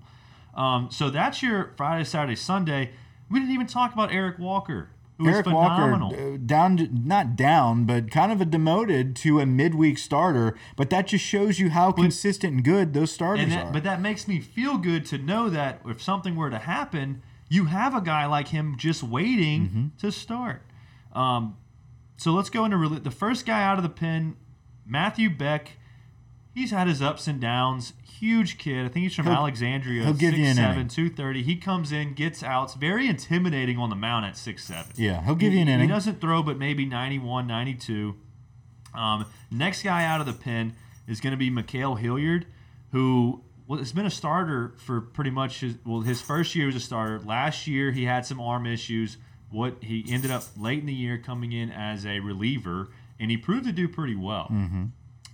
[0.55, 2.91] Um, so that's your Friday, Saturday, Sunday.
[3.31, 4.91] We didn't even talk about Eric Walker,
[5.31, 5.47] Eric.
[5.47, 10.57] Walker uh, down, to, not down, but kind of a demoted to a midweek starter.
[10.77, 13.73] But that just shows you how consistent and good those starters and that, are.
[13.73, 17.67] but that makes me feel good to know that if something were to happen, you
[17.67, 19.87] have a guy like him just waiting Mm-hmm.
[19.99, 20.63] to start.
[21.13, 21.57] Um,
[22.17, 24.37] so let's go into really, the first guy out of the pen,
[24.87, 25.73] Matthew Beck.
[26.55, 27.95] He's had his ups and downs.
[28.23, 28.85] Huge kid.
[28.87, 30.05] I think he's from He'll- Alexandria.
[30.05, 30.89] he'll give you an 6'7", inning.
[30.89, 31.43] 230.
[31.43, 32.75] He comes in, gets outs.
[32.75, 34.93] Very intimidating on the mound at six seven.
[34.95, 35.89] yeah, he'll give you an inning.
[35.89, 38.15] He doesn't throw, but maybe 91, 92.
[38.95, 40.75] Um, next guy out of the pen
[41.09, 42.47] is going to be Ma'Khail Hilliard,
[42.93, 46.77] who well, has been a starter for pretty much his well his first year as
[46.77, 47.19] a starter.
[47.19, 49.17] Last year he had some arm issues.
[49.51, 53.37] What he ended up late in the year coming in as a reliever, and he
[53.37, 54.47] proved to do pretty well.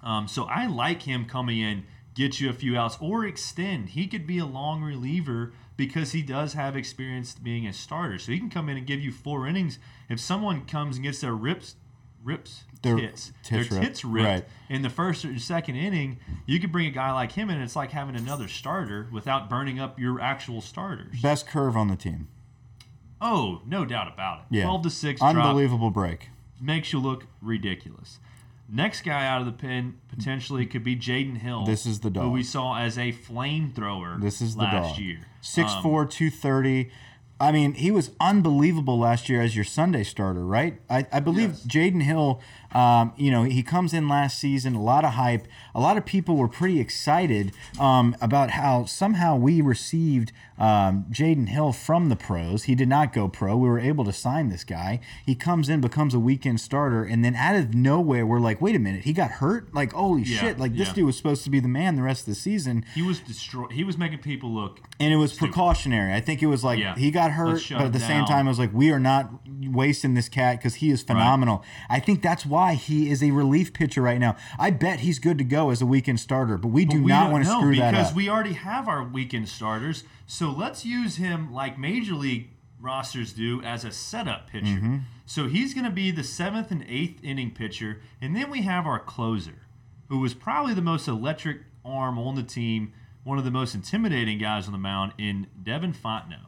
[0.02, 1.84] Um, so I like him coming in,
[2.18, 3.90] get you a few outs, or extend.
[3.90, 8.18] He could be a long reliever because he does have experience being a starter.
[8.18, 9.78] So he can come in and give you four innings.
[10.10, 11.76] If someone comes and gets their rips,
[12.24, 14.44] rips, Their tits, tits their tits ripped right.
[14.68, 17.54] in the first or second inning, you could bring a guy like him in.
[17.56, 21.20] And it's like having another starter without burning up your actual starters.
[21.22, 22.26] Best curve on the team.
[23.20, 24.44] Oh, no doubt about it.
[24.56, 26.30] Yeah, Twelve to six, drop unbelievable break.
[26.60, 28.18] makes you look ridiculous.
[28.70, 31.64] Next guy out of the pen potentially could be Jaden Hill.
[31.64, 32.24] This is the dog.
[32.24, 34.98] Who we saw as a flamethrower This is the last dog.
[34.98, 35.20] year.
[35.42, 36.90] 6'4", Um, 230.
[37.40, 40.80] I mean, he was unbelievable last year as your Sunday starter, right?
[40.90, 41.66] I, I believe Yes.
[41.66, 42.40] Jaden Hill,
[42.72, 45.46] um, you know, he comes in last season, a lot of hype.
[45.74, 51.48] A lot of people were pretty excited um, about how somehow we received um, Jaden
[51.48, 52.64] Hill from the pros.
[52.64, 53.56] He did not go pro.
[53.56, 54.98] We were able to sign this guy.
[55.24, 58.74] He comes in, becomes a weekend starter, and then out of nowhere, we're like, wait
[58.74, 59.72] a minute, he got hurt?
[59.72, 60.94] Like, holy Yeah, shit, like this yeah.
[60.94, 62.84] dude was supposed to be the man the rest of the season.
[62.96, 63.68] He was destroy.
[63.68, 64.80] He was making people look.
[64.98, 66.12] And it was precautionary.
[66.12, 66.96] I think it was like Yeah.
[66.96, 69.00] he got Let's hurt, but at the it same time, I was like we are
[69.00, 71.64] not wasting this cat because he is phenomenal.
[71.88, 74.36] I think that's why he is a relief pitcher right now.
[74.58, 77.30] I bet he's good to go as a weekend starter, but we do we not
[77.32, 80.04] want to screw that up because we already have our weekend starters.
[80.26, 82.50] So let's use him like major league
[82.80, 84.66] rosters do as a setup pitcher.
[84.66, 84.96] Mm-hmm.
[85.26, 88.86] So he's going to be the seventh and eighth inning pitcher, and then we have
[88.86, 89.66] our closer,
[90.08, 92.92] who was probably the most electric arm on the team,
[93.24, 96.47] one of the most intimidating guys on the mound in Devin Fontenot.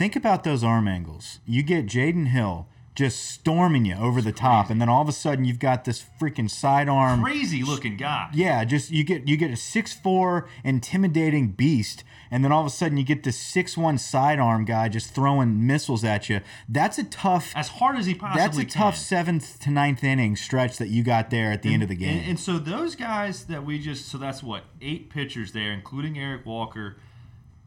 [0.00, 1.40] Think about those arm angles.
[1.44, 5.12] You get Jaden Hill just storming you over the top, and then all of a
[5.12, 7.22] sudden you've got this freaking sidearm.
[7.22, 8.30] Crazy looking guy.
[8.32, 12.66] Yeah, just you get you get a six four intimidating beast, and then all of
[12.66, 16.40] a sudden you get this six one sidearm guy just throwing missiles at you.
[16.66, 17.52] That's a tough.
[17.54, 21.02] As hard as he possibly That's a tough seventh to ninth inning stretch that you
[21.02, 22.20] got there at the end of the game.
[22.20, 26.18] And, and so those guys that we just so that's what eight pitchers there, including
[26.18, 26.96] Eric Walker.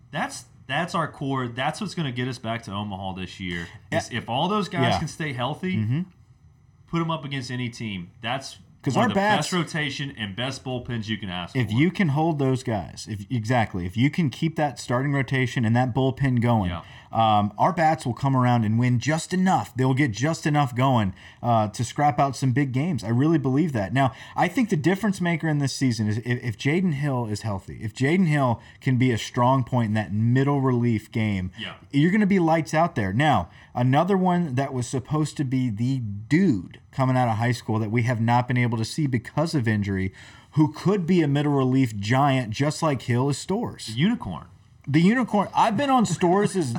[0.10, 1.48] That's that's our core.
[1.48, 3.68] That's what's going to get us back to Omaha this year.
[3.92, 4.90] is if all those guys Yeah.
[4.92, 5.00] Mm-hmm.
[5.00, 6.06] can stay healthy,
[6.88, 8.12] put them up against any team.
[8.22, 11.68] That's 'Cause one our the bats- best rotation and best bullpens you can ask if
[11.68, 11.74] for.
[11.74, 15.74] you can hold those guys, if exactly, if you can keep that starting rotation and
[15.76, 16.82] that bullpen going, Yeah.
[17.14, 19.72] Um, our bats will come around and win just enough.
[19.76, 23.04] They'll get just enough going uh, to scrap out some big games.
[23.04, 23.94] I really believe that.
[23.94, 27.44] Now, I think the difference maker in this season is if, if Jaden Hill is
[27.44, 31.76] healthy, if Jaden Hill can be a strong point in that middle relief game, Yeah.
[31.92, 33.14] you're going to be lights out there.
[33.14, 37.78] Now, another one that was supposed to be the dude coming out of high school
[37.78, 40.12] that we have not been able to see because of injury,
[40.54, 43.96] who could be a middle relief giant just like Hill is Storz.
[43.96, 44.46] unicorn.
[44.88, 45.48] The unicorn.
[45.56, 46.76] I've been on Storz is.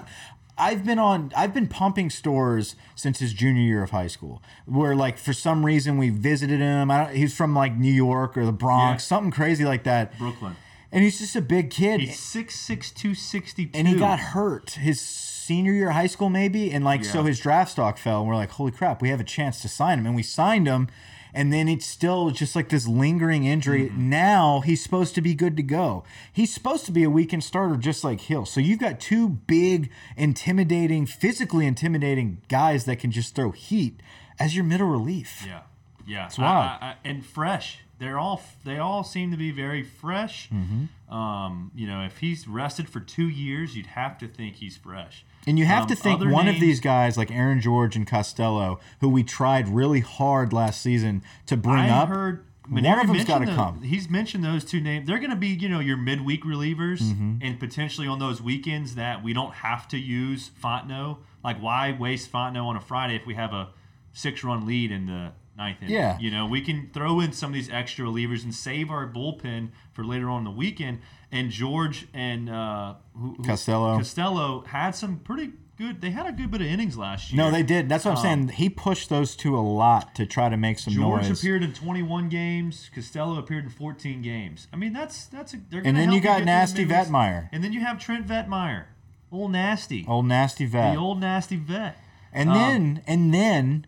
[0.57, 1.33] I've been on.
[1.37, 4.43] I've been pumping Storz since his junior year of high school.
[4.67, 6.91] Where like for some reason we visited him.
[6.91, 9.07] I don't, he's from like New York or the Bronx, Yeah.
[9.09, 10.17] something crazy like that.
[10.19, 10.57] Brooklyn.
[10.93, 12.01] And he's just a big kid.
[12.01, 13.77] He's six six two sixty two.
[13.79, 17.39] and he got hurt his senior year of high school maybe and like so his
[17.39, 20.07] draft stock fell and we're like holy crap we have a chance to sign him
[20.07, 20.89] and we signed him
[21.35, 24.09] and then it's still just like this lingering injury Mm-hmm.
[24.11, 27.77] now he's supposed to be good to go he's supposed to be a weekend starter
[27.77, 29.91] just like hill so you've got two big
[30.35, 34.01] intimidating physically intimidating guys that can just throw heat
[34.39, 35.61] as your middle relief Yeah,
[36.07, 36.27] yeah.
[36.27, 36.97] It's wild.
[37.05, 37.79] and fresh.
[38.01, 40.49] They're all they all seem to be very fresh.
[40.51, 41.15] Mm-hmm.
[41.15, 45.25] Um, you know, if he's rested for two years, you'd have to think he's fresh.
[45.47, 48.81] And you have Um, to think one of these guys, like Aaron George and Costello,
[49.01, 52.09] who we tried really hard last season to bring I up.
[52.09, 53.83] heard one of them's got to come.
[53.83, 55.07] He's mentioned those two names.
[55.07, 57.37] They're going to be, you know, your midweek relievers, Mm-hmm.
[57.43, 61.19] and potentially on those weekends that we don't have to use Fontenot.
[61.43, 63.69] Like, why waste Fontenot on a Friday if we have a
[64.15, 65.95] six-run lead in the ninth inning?
[65.95, 66.19] Yeah.
[66.19, 69.69] you know, we can throw in some of these extra relievers and save our bullpen
[69.93, 71.01] for later on in the weekend.
[71.31, 73.99] And George and uh, who, Costello.
[73.99, 76.01] Costello had some pretty good.
[76.01, 77.43] They had a good bit of innings last year.
[77.45, 77.89] No, they did.
[77.89, 78.49] That's what I'm saying.
[78.51, 81.41] He pushed those two a lot to try to make some Um, George noise.
[81.41, 82.89] appeared in 21 games.
[82.95, 84.69] Costello appeared in 14 games.
[84.73, 86.87] I mean, that's that's a, they're and then you got Nasty.
[86.87, 88.85] Vietmeier, and then you have Trent Vietmeier,
[89.33, 90.95] old nasty, old nasty vet.
[90.95, 91.97] the old nasty vet.
[92.33, 93.87] and Um, then and then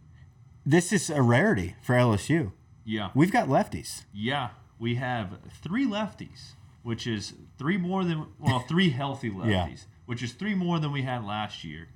[0.66, 2.52] this is a rarity for LSU.
[2.84, 4.04] Yeah, We've got lefties.
[4.12, 6.52] yeah, we have three lefties,
[6.82, 9.68] which is three more than well, three healthy lefties, Yeah.
[10.06, 11.88] which is three more than we had last year.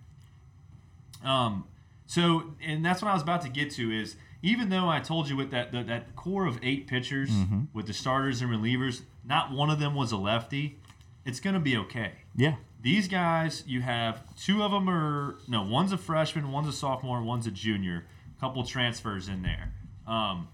[1.24, 1.64] Um,
[2.06, 5.28] so and that's what I was about to get to is even though I told
[5.28, 7.64] you with that that, that core of eight pitchers Mm-hmm.
[7.72, 10.78] with the starters and relievers, not one of them was a lefty.
[11.24, 12.12] It's going to be okay.
[12.34, 12.56] Yeah.
[12.82, 17.22] These guys, you have two of them are no, one's a freshman, one's a sophomore,
[17.22, 18.06] one's a junior.
[18.41, 19.72] Couple transfers in there.
[20.07, 20.49] Um,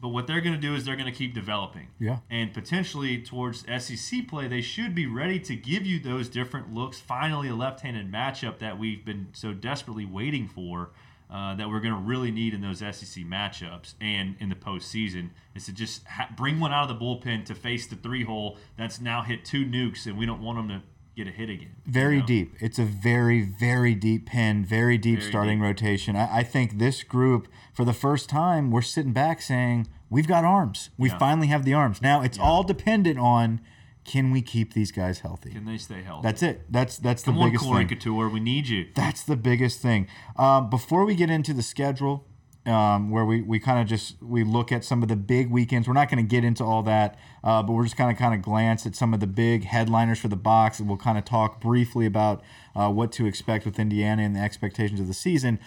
[0.00, 1.88] but what they're going to do is they're going to keep developing.
[1.98, 2.18] Yeah.
[2.30, 7.00] And potentially towards SEC play, they should be ready to give you those different looks.
[7.00, 10.90] Finally, a left-handed matchup that we've been so desperately waiting for.
[11.30, 15.30] Uh, that we're going to really need in those SEC matchups and in the postseason
[15.54, 18.58] is to just ha- bring one out of the bullpen to face the three hole
[18.76, 20.82] that's now hit two nukes, and we don't want them to
[21.16, 21.76] get a hit again.
[21.84, 22.26] you Very know?
[22.26, 22.54] deep.
[22.60, 25.64] It's a very, very deep pen, very deep Very starting deep.
[25.64, 26.16] rotation.
[26.16, 30.44] I, I think this group, for the first time, we're sitting back saying, we've got
[30.44, 30.90] arms.
[30.98, 31.18] We Yeah.
[31.18, 32.02] finally have the arms.
[32.02, 33.60] Now, it's all dependent on
[34.04, 35.50] can we keep these guys healthy?
[35.52, 36.22] Can they stay healthy?
[36.28, 36.70] That's it.
[36.70, 37.88] That's that's the Come on, biggest Corey thing.
[37.98, 38.88] Couture, we need you.
[38.94, 40.08] That's the biggest thing.
[40.36, 42.26] Uh, before we get into the schedule,
[42.66, 45.86] um, where we, we kind of just we look at some of the big weekends.
[45.86, 48.34] We're not going to get into all that, uh, but we're just kind of kind
[48.34, 51.24] of glance at some of the big headliners for the box, and we'll kind of
[51.24, 52.42] talk briefly about
[52.74, 55.58] uh, what to expect with Indiana and the expectations of the season.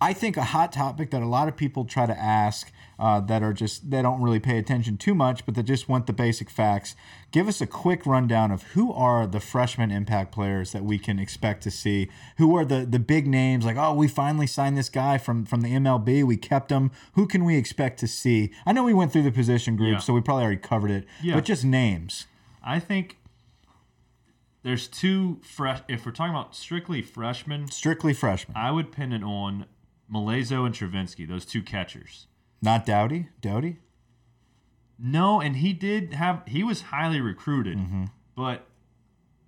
[0.00, 3.42] I think a hot topic that a lot of people try to ask uh, that
[3.42, 6.48] are just they don't really pay attention too much, but they just want the basic
[6.48, 6.94] facts.
[7.30, 11.18] Give us a quick rundown of who are the freshman impact players that we can
[11.18, 12.08] expect to see.
[12.38, 13.64] Who are the the big names?
[13.64, 16.24] Like, oh, we finally signed this guy from from the MLB.
[16.24, 16.90] We kept him.
[17.14, 18.50] Who can we expect to see?
[18.64, 19.98] I know we went through the position group, Yeah.
[19.98, 21.06] so we probably already covered it.
[21.22, 21.34] Yeah.
[21.34, 22.26] But just names.
[22.64, 23.18] I think
[24.62, 25.80] there's two fresh.
[25.88, 28.56] If we're talking about strictly freshmen, Strictly freshmen.
[28.56, 29.66] I would pin it on
[30.12, 32.26] Milazzo and Travinski, those two catchers.
[32.62, 33.28] Not Dowdy.
[33.40, 33.78] Dowdy.
[34.98, 37.78] No, and he did have he was highly recruited,
[38.34, 38.66] but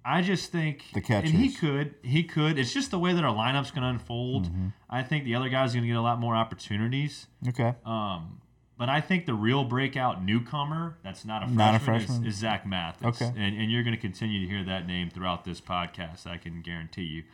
[0.04, 1.08] I just think Mm-hmm.
[1.08, 2.58] The and he could he could.
[2.58, 4.46] It's just the way that our lineup's going to unfold.
[4.50, 4.68] Mm-hmm.
[4.90, 7.26] I think the other guys are going to get a lot more opportunities.
[7.48, 7.74] Okay.
[7.84, 8.40] Um,
[8.76, 12.26] but I think the real breakout newcomer that's not a freshman, Not a is- freshman?
[12.26, 13.06] Is, Zach Mathis.
[13.06, 13.32] Okay.
[13.36, 16.62] And, and you're going to continue to hear that name throughout this podcast, I can
[16.62, 17.24] guarantee you.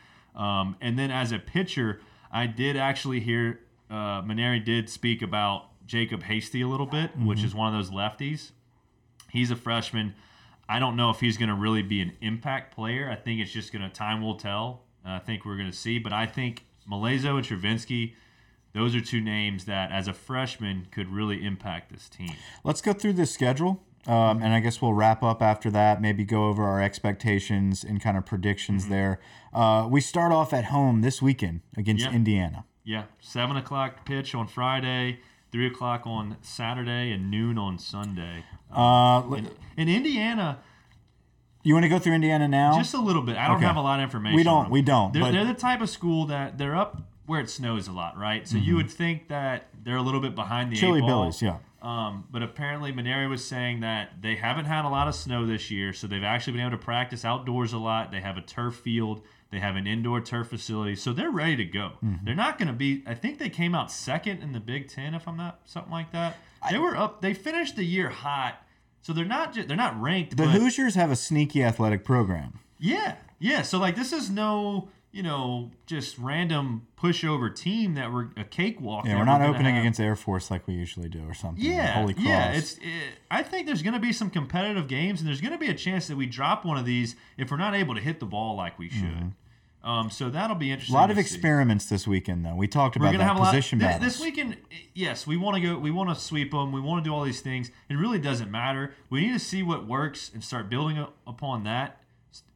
[0.41, 2.01] Um, and then as a pitcher,
[2.31, 3.59] I did actually hear
[3.89, 7.47] uh, Mainieri did speak about Jacob Hasty a little bit, which Mm-hmm.
[7.47, 8.51] is one of those lefties.
[9.31, 10.15] He's a freshman.
[10.67, 13.09] I don't know if he's going to really be an impact player.
[13.09, 14.81] I think it's just going to time will tell.
[15.05, 18.13] Uh, I think we're going to see, but I think Milazzo and Travinski,
[18.73, 22.31] those are two names that, as a freshman, could really impact this team.
[22.63, 23.83] Let's go through the schedule.
[24.07, 25.99] Um, and I guess we'll wrap up after that.
[25.99, 28.91] Maybe go over our expectations and kind of predictions Mm-hmm.
[28.93, 29.19] there.
[29.53, 32.11] Uh, we start off at home this weekend against Yeah.
[32.11, 32.65] Indiana.
[32.85, 35.19] Yeah, seven o'clock pitch on Friday,
[35.51, 38.43] three o'clock on Saturday, and noon on Sunday.
[38.75, 39.35] Uh, l-
[39.75, 40.59] In Indiana,
[41.63, 42.77] you want to go through Indiana now?
[42.77, 43.37] just a little bit.
[43.37, 43.65] I don't Okay.
[43.65, 44.35] have a lot of information.
[44.35, 47.49] We don't- we don't, They're, they're the type of school that they're up where it
[47.49, 48.47] snows a lot, right?
[48.47, 50.85] So you would think that they're a little bit behind the Mm-hmm.
[50.85, 51.01] Chili.
[51.01, 51.57] Billies, yeah.
[51.81, 55.69] Um, but apparently, Mainieri was saying that they haven't had a lot of snow this
[55.71, 58.11] year, so they've actually been able to practice outdoors a lot.
[58.11, 59.21] They have a turf field,
[59.55, 61.93] they have an indoor turf facility, so they're ready to go.
[62.03, 62.25] Mm-hmm.
[62.25, 63.03] They're not going to be.
[63.07, 66.11] I think they came out second in the Big Ten, if I'm not something like
[66.11, 66.37] that.
[66.69, 67.21] They were up.
[67.21, 68.61] They finished the year hot,
[69.01, 69.53] so they're not.
[69.53, 70.31] Just, they're not ranked.
[70.31, 72.59] The but Hoosiers have a sneaky athletic program.
[72.79, 73.61] yeah, yeah.
[73.61, 74.89] So like, this is no.
[75.11, 79.05] You know, just random pushover team that we're a cakewalk.
[79.05, 79.83] Yeah, we're not opening have.
[79.83, 81.63] against Air Force like we usually do or something.
[81.63, 82.25] Yeah, Holy Cross.
[82.25, 82.51] yeah.
[82.51, 82.73] It's.
[82.79, 85.69] It, I think there's going to be some competitive games, and there's going to be
[85.69, 88.25] a chance that we drop one of these if we're not able to hit the
[88.25, 89.31] ball like we should.
[89.85, 90.93] Um, so that'll be interesting.
[90.95, 91.01] Mm-hmm.
[91.01, 91.21] lot of see.
[91.21, 92.55] experiments this weekend, though.
[92.55, 94.01] We talked We're about that have a lot position battles.
[94.03, 94.57] this weekend.
[94.95, 95.77] Yes, we want to go.
[95.77, 96.71] We want to sweep them.
[96.71, 97.69] We want to do all these things.
[97.89, 98.93] It really doesn't matter.
[99.11, 102.01] We need to see what works and start building upon that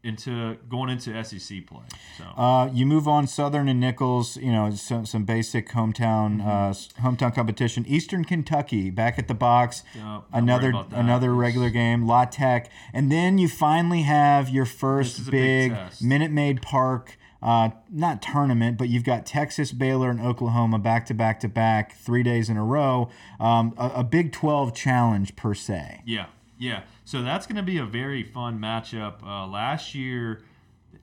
[0.01, 1.81] into going into SEC play.
[2.17, 4.37] So Uh, you move on Southern and Nicholls.
[4.37, 6.49] You know some some basic hometown Mm-hmm.
[6.49, 7.85] uh, hometown competition.
[7.85, 9.83] Eastern Kentucky back at the box.
[9.93, 10.99] Don't another worry about that.
[10.99, 12.07] another regular game.
[12.07, 16.01] La Tech, and then you finally have your first big big.
[16.01, 17.17] Minute Maid Park.
[17.41, 21.95] Uh, not tournament, but you've got Texas, Baylor, and Oklahoma back to back to back,
[21.95, 23.09] three days in a row.
[23.39, 26.01] Um, a, a Big Twelve challenge per se.
[26.05, 26.25] Yeah,
[26.57, 26.81] yeah.
[27.05, 29.23] So that's going to be a very fun matchup.
[29.23, 30.41] Uh, last year,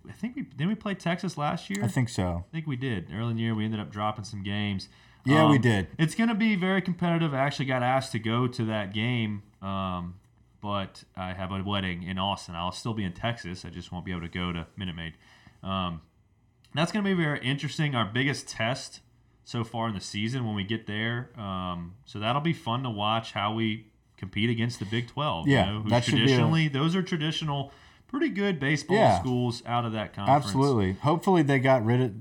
[0.08, 1.82] I think we didn't we play Texas last year.
[1.82, 2.44] I think so.
[2.48, 3.08] I think we did.
[3.12, 4.88] Early in the year, we ended up dropping some games.
[5.24, 5.88] Yeah, we did.
[5.98, 7.34] It's going to be very competitive.
[7.34, 10.14] I actually got asked to go to that game, um,
[10.62, 12.54] but I have a wedding in Austin.
[12.54, 13.64] I'll still be in Texas.
[13.64, 15.14] I just won't be able to go to Minute Maid.
[16.74, 17.94] That's going to be very interesting.
[17.94, 19.00] Our biggest test
[19.44, 21.30] so far in the season when we get there.
[21.38, 23.86] Um, so that'll be fun to watch how we
[24.16, 25.46] compete against the Big 12.
[25.48, 27.72] Yeah, you know, that should be a- traditionally, those are traditional,
[28.08, 29.18] pretty good baseball Yeah.
[29.20, 30.44] schools out of that conference.
[30.46, 30.92] Absolutely.
[30.94, 32.12] Hopefully they got rid of.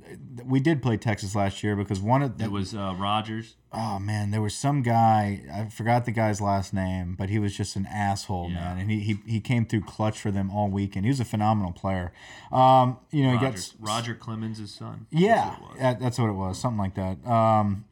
[0.45, 3.55] We did play Texas last year because one of the, It was uh, Rogers.
[3.71, 7.55] oh man, there was some guy I forgot the guy's last name, but he was
[7.55, 8.55] just an asshole, Yeah.
[8.55, 11.05] man, and he, he he came through clutch for them all weekend.
[11.05, 12.11] He was a phenomenal player.
[12.51, 15.07] Um, you know, he got Roger, Clemens' son.
[15.11, 15.97] yeah, That's what it was.
[16.01, 17.25] that's what it was, something like that.
[17.29, 17.85] Um,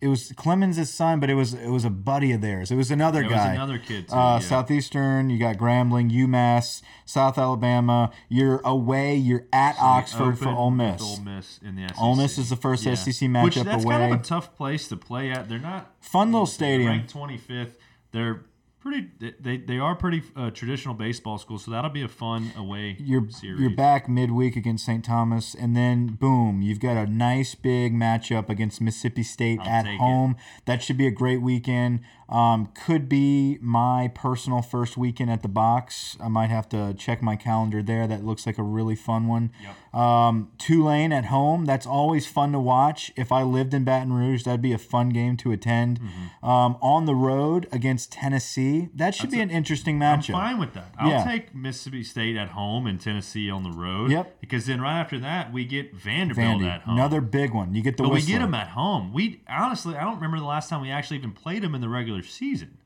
[0.00, 2.70] it was Clemens' son, but it was it was a buddy of theirs.
[2.70, 3.52] It was another There was guy.
[3.54, 4.38] another kid, too, Uh, yeah.
[4.38, 8.10] Southeastern, you got Grambling, UMass, South Alabama.
[8.28, 9.16] You're away.
[9.16, 11.02] You're at Oxford for Ole Miss.
[11.02, 12.00] Ole Miss in the SEC.
[12.00, 13.94] Ole Miss is the first SEC matchup Which that's away.
[13.96, 15.48] kind of a tough place to play at.
[15.48, 16.88] They're not Fun little stadium.
[16.90, 17.72] Ranked 25th.
[18.12, 18.40] They're
[18.80, 19.08] pretty.
[19.40, 21.64] They they are pretty uh, traditional baseball schools.
[21.64, 23.60] So that'll be a fun away You're series.
[23.60, 25.04] you're back midweek against St.
[25.04, 29.84] Thomas, and then boom, you've got a nice big matchup against Mississippi State I'll at
[29.84, 29.98] take it.
[29.98, 30.36] home.
[30.64, 32.00] That should be a great weekend.
[32.30, 36.16] Um, could be my personal first weekend at the box.
[36.22, 38.06] I might have to check my calendar there.
[38.06, 39.50] That looks like a really fun one.
[39.60, 40.00] Yep.
[40.00, 41.64] Um, Tulane at home.
[41.64, 43.10] That's always fun to watch.
[43.16, 45.98] If I lived in Baton Rouge, that'd be a fun game to attend.
[46.00, 46.48] Mm-hmm.
[46.48, 50.34] Um, on the road against Tennessee, that should be an interesting matchup.
[50.36, 50.94] I'm fine with that.
[50.98, 51.24] I'll Yeah.
[51.24, 54.12] take Mississippi State at home and Tennessee on the road.
[54.12, 54.40] Yep.
[54.40, 56.94] Because then right after that, we get Vanderbilt Vandy, at home.
[56.94, 57.74] another big one.
[57.74, 59.12] You get the but we get them at home.
[59.12, 61.88] We honestly, I don't remember the last time we actually even played them in the
[61.88, 62.78] regular season.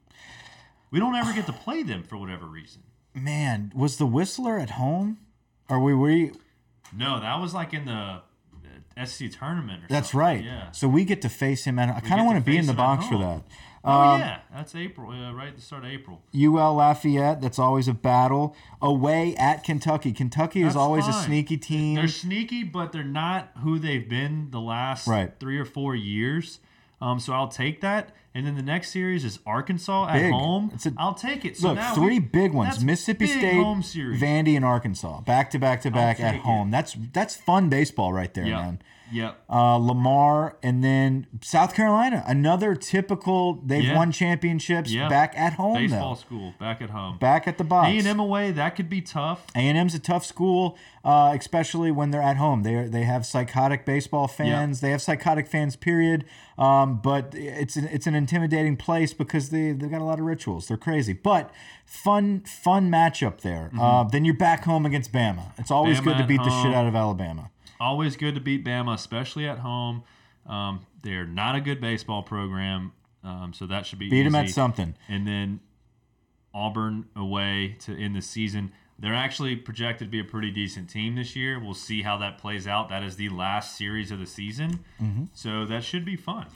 [0.90, 2.82] We don't ever get to play them for whatever reason.
[3.14, 5.18] Man, was the Whistler at home?
[5.68, 5.94] Are we?
[5.94, 6.32] We
[6.96, 8.20] No, that was like in the
[9.04, 9.84] SC tournament.
[9.84, 10.20] Or That's something.
[10.20, 10.44] right.
[10.44, 10.70] Yeah.
[10.70, 12.74] So we get to face him and I kind of want to be in the
[12.74, 13.42] box for that.
[13.86, 15.10] Oh Um, yeah, that's April.
[15.10, 16.22] Uh, right the start of April.
[16.34, 17.42] UL Lafayette.
[17.42, 18.56] That's always a battle.
[18.80, 20.12] Away at Kentucky.
[20.12, 21.96] Kentucky is That's always a sneaky team.
[21.96, 25.32] They're sneaky, but they're not who they've been the last Right.
[25.38, 26.60] three or four years.
[27.04, 28.10] Um, so I'll take that.
[28.34, 30.32] And then the next series is Arkansas at Big.
[30.32, 30.70] home.
[30.74, 31.56] It's a- I'll take it.
[31.56, 34.20] So Look, now three we- big ones: Mississippi big State, home series.
[34.20, 36.44] Vandy, and Arkansas, back to back to back at take it.
[36.44, 36.70] home.
[36.70, 38.58] That's that's fun baseball right there, Yep.
[38.60, 38.78] man.
[39.12, 39.38] Yep.
[39.50, 42.22] uh, Lamar, and then South Carolina.
[42.26, 43.60] Another typical.
[43.64, 43.96] They've Yeah.
[43.96, 45.08] won championships Yeah.
[45.08, 46.20] back at home Baseball though.
[46.20, 47.18] school back at home.
[47.18, 47.88] Back at the box.
[47.88, 49.46] A and M away that could be tough.
[49.54, 52.62] A and M's a tough school, uh, especially when they're at home.
[52.62, 54.80] They they have psychotic baseball fans.
[54.80, 55.76] They have psychotic fans.
[55.76, 56.24] Period.
[56.56, 60.24] Um, but it's an, it's an intimidating place because they they've got a lot of
[60.24, 60.68] rituals.
[60.68, 61.50] They're crazy, but
[61.84, 63.70] fun fun matchup there.
[63.78, 65.52] Uh, then you're back home against Bama.
[65.58, 66.00] It's always.
[66.00, 67.50] Bama good to at beat the shit out of Alabama.
[67.80, 70.02] Always good to beat Bama, especially at home.
[70.46, 74.50] Um, they're not a good baseball program, um, so that should be Beat them at
[74.50, 74.94] something.
[75.08, 75.60] and then
[76.52, 78.72] Auburn away to end the season.
[78.96, 81.58] They're actually projected to be a pretty decent team this year.
[81.58, 82.90] We'll see how that plays out.
[82.90, 85.24] That is the last series of the season, Mm-hmm.
[85.32, 86.46] so that should be fun.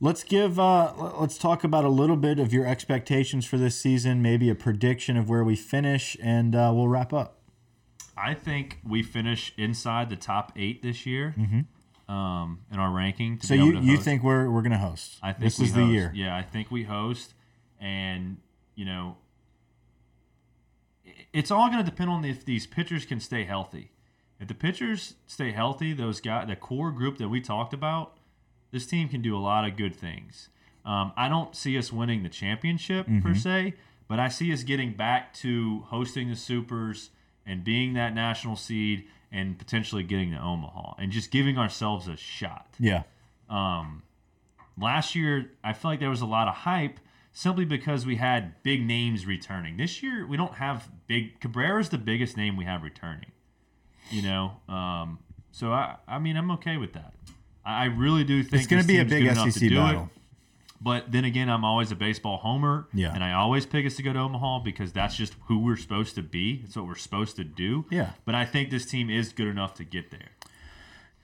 [0.00, 0.60] Let's give.
[0.60, 4.22] Uh, let's talk about a little bit of your expectations for this season.
[4.22, 7.37] Maybe a prediction of where we finish, and uh, we'll wrap up.
[8.20, 11.34] I think we finish inside the top eight this year
[12.08, 13.38] um, in our ranking.
[13.38, 13.46] To Mm-hmm.
[13.46, 14.04] So you you host.
[14.04, 15.18] think we're we're gonna host?
[15.22, 16.10] I think this is the year.
[16.14, 17.34] Yeah, I think we host,
[17.80, 18.38] and
[18.74, 19.16] you know,
[21.32, 23.90] it's all going to depend on if these pitchers can stay healthy.
[24.40, 28.16] If the pitchers stay healthy, those guys, the core group that we talked about,
[28.70, 30.48] this team can do a lot of good things.
[30.84, 33.34] Um, I don't see us winning the championship per Mm-hmm.
[33.34, 33.74] se,
[34.06, 37.10] but I see us getting back to hosting the supers
[37.48, 42.16] and being that national seed and potentially getting to Omaha and just giving ourselves a
[42.16, 43.02] shot Yeah.
[43.48, 44.02] Um,
[44.80, 47.00] last year I feel like there was a lot of hype
[47.32, 49.76] simply because we had big names returning.
[49.76, 53.32] This year we don't have big Cabrera's the biggest name we have returning.
[54.10, 55.18] You know, um,
[55.52, 57.14] so I I mean I'm okay with that.
[57.64, 60.10] I I really do think It's gonna be a big SEC battle.
[60.80, 63.12] But then again, I'm always a baseball homer, Yeah.
[63.12, 66.14] and I always pick us to go to Omaha because that's just who we're supposed
[66.14, 66.62] to be.
[66.64, 67.84] It's what we're supposed to do.
[67.90, 68.10] Yeah.
[68.24, 70.30] But I think this team is good enough to get there.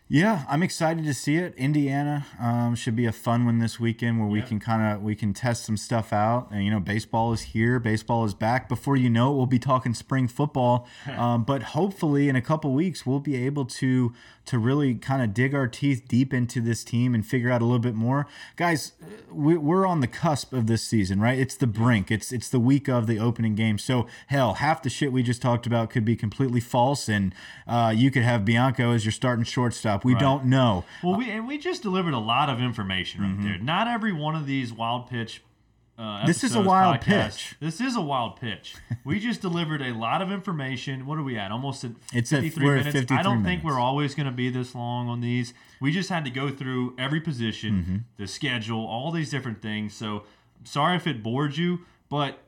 [0.07, 1.55] Yeah, I'm excited to see it.
[1.57, 5.15] Indiana um, should be a fun one this weekend where we can kind of we
[5.15, 6.51] can test some stuff out.
[6.51, 8.69] And you know, baseball is here, baseball is back.
[8.69, 10.87] Before you know it, we'll be talking spring football.
[11.17, 14.13] um, but hopefully, in a couple weeks, we'll be able to
[14.47, 17.65] to really kind of dig our teeth deep into this team and figure out a
[17.65, 18.27] little bit more.
[18.57, 18.93] Guys,
[19.31, 21.39] we, we're on the cusp of this season, right?
[21.39, 22.11] It's the brink.
[22.11, 23.79] It's it's the week of the opening game.
[23.79, 27.35] So hell, half the shit we just talked about could be completely false, and
[27.67, 30.05] uh, you could have Bianco as your starting shortstop.
[30.05, 30.85] We don't know.
[31.03, 33.45] Well, we and we just delivered a lot of information right Mm-hmm.
[33.45, 33.59] there.
[33.59, 35.43] Not every one of these wild pitch.
[35.97, 37.05] Uh, This is a wild podcasts-
[37.37, 37.57] pitch.
[37.61, 38.75] This is a wild pitch.
[39.05, 41.07] we just delivered a lot of information.
[41.07, 41.53] What are we at?
[41.53, 42.95] Almost at It's 53 we're at minutes.
[43.01, 45.55] 53 I don't think we're always going to be this long on these.
[45.81, 47.97] We just had to go through every position, Mm-hmm.
[48.17, 49.95] the schedule, all these different things.
[49.95, 50.25] So,
[50.65, 52.39] sorry if it bored you, but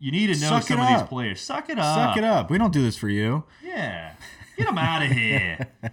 [0.00, 1.40] you need to know Suck some of these players.
[1.40, 2.08] Suck it up.
[2.08, 2.50] Suck it up.
[2.50, 3.44] We don't do this for you.
[3.64, 4.14] Yeah,
[4.56, 5.68] get them out of here.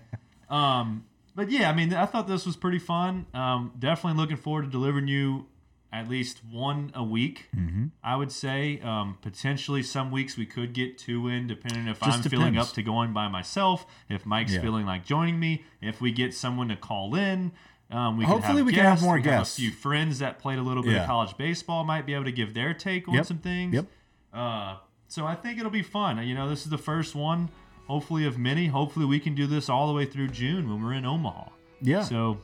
[0.50, 1.06] Um,
[1.36, 3.26] but yeah, I mean, I thought this was pretty fun.
[3.34, 5.48] Um, definitely looking forward to delivering you
[5.94, 7.46] at least one a week.
[7.56, 7.86] Mm-hmm.
[8.04, 12.26] I would say um, potentially some weeks we could get two in, depending if Just
[12.26, 14.62] I'm feeling up to going by myself, if Mike's Yeah.
[14.62, 17.52] feeling like joining me, if we get someone to call in.
[17.92, 19.56] Um, we Hopefully have we can have more We guests.
[19.58, 21.02] a few friends that played a little bit Yeah.
[21.02, 23.26] of college baseball might be able to give their take on Yep.
[23.28, 23.76] some things.
[23.76, 23.86] Yep.
[24.34, 24.78] Uh,
[25.08, 26.26] so I think it'll be fun.
[26.28, 27.50] You know, this is the first one,
[27.86, 28.66] hopefully of many.
[28.66, 31.50] Hopefully we can do this all the way through June when we're in Omaha.
[31.82, 32.40] Yeah, So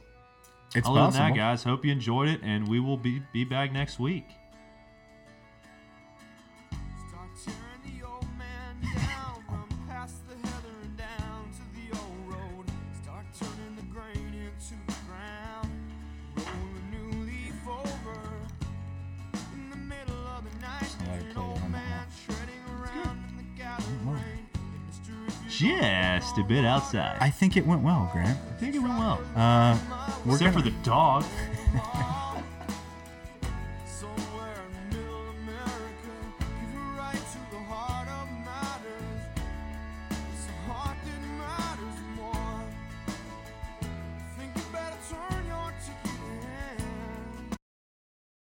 [0.76, 1.24] it's other possible.
[1.26, 4.26] than that, guys, hope you enjoyed it, and we will be be back next week.
[25.60, 27.18] Just a bit outside.
[27.20, 28.38] I think it went well, Grant.
[28.50, 29.22] I think it went well.
[29.36, 29.78] Uh,
[30.26, 31.26] we're Except gonna, for the dog.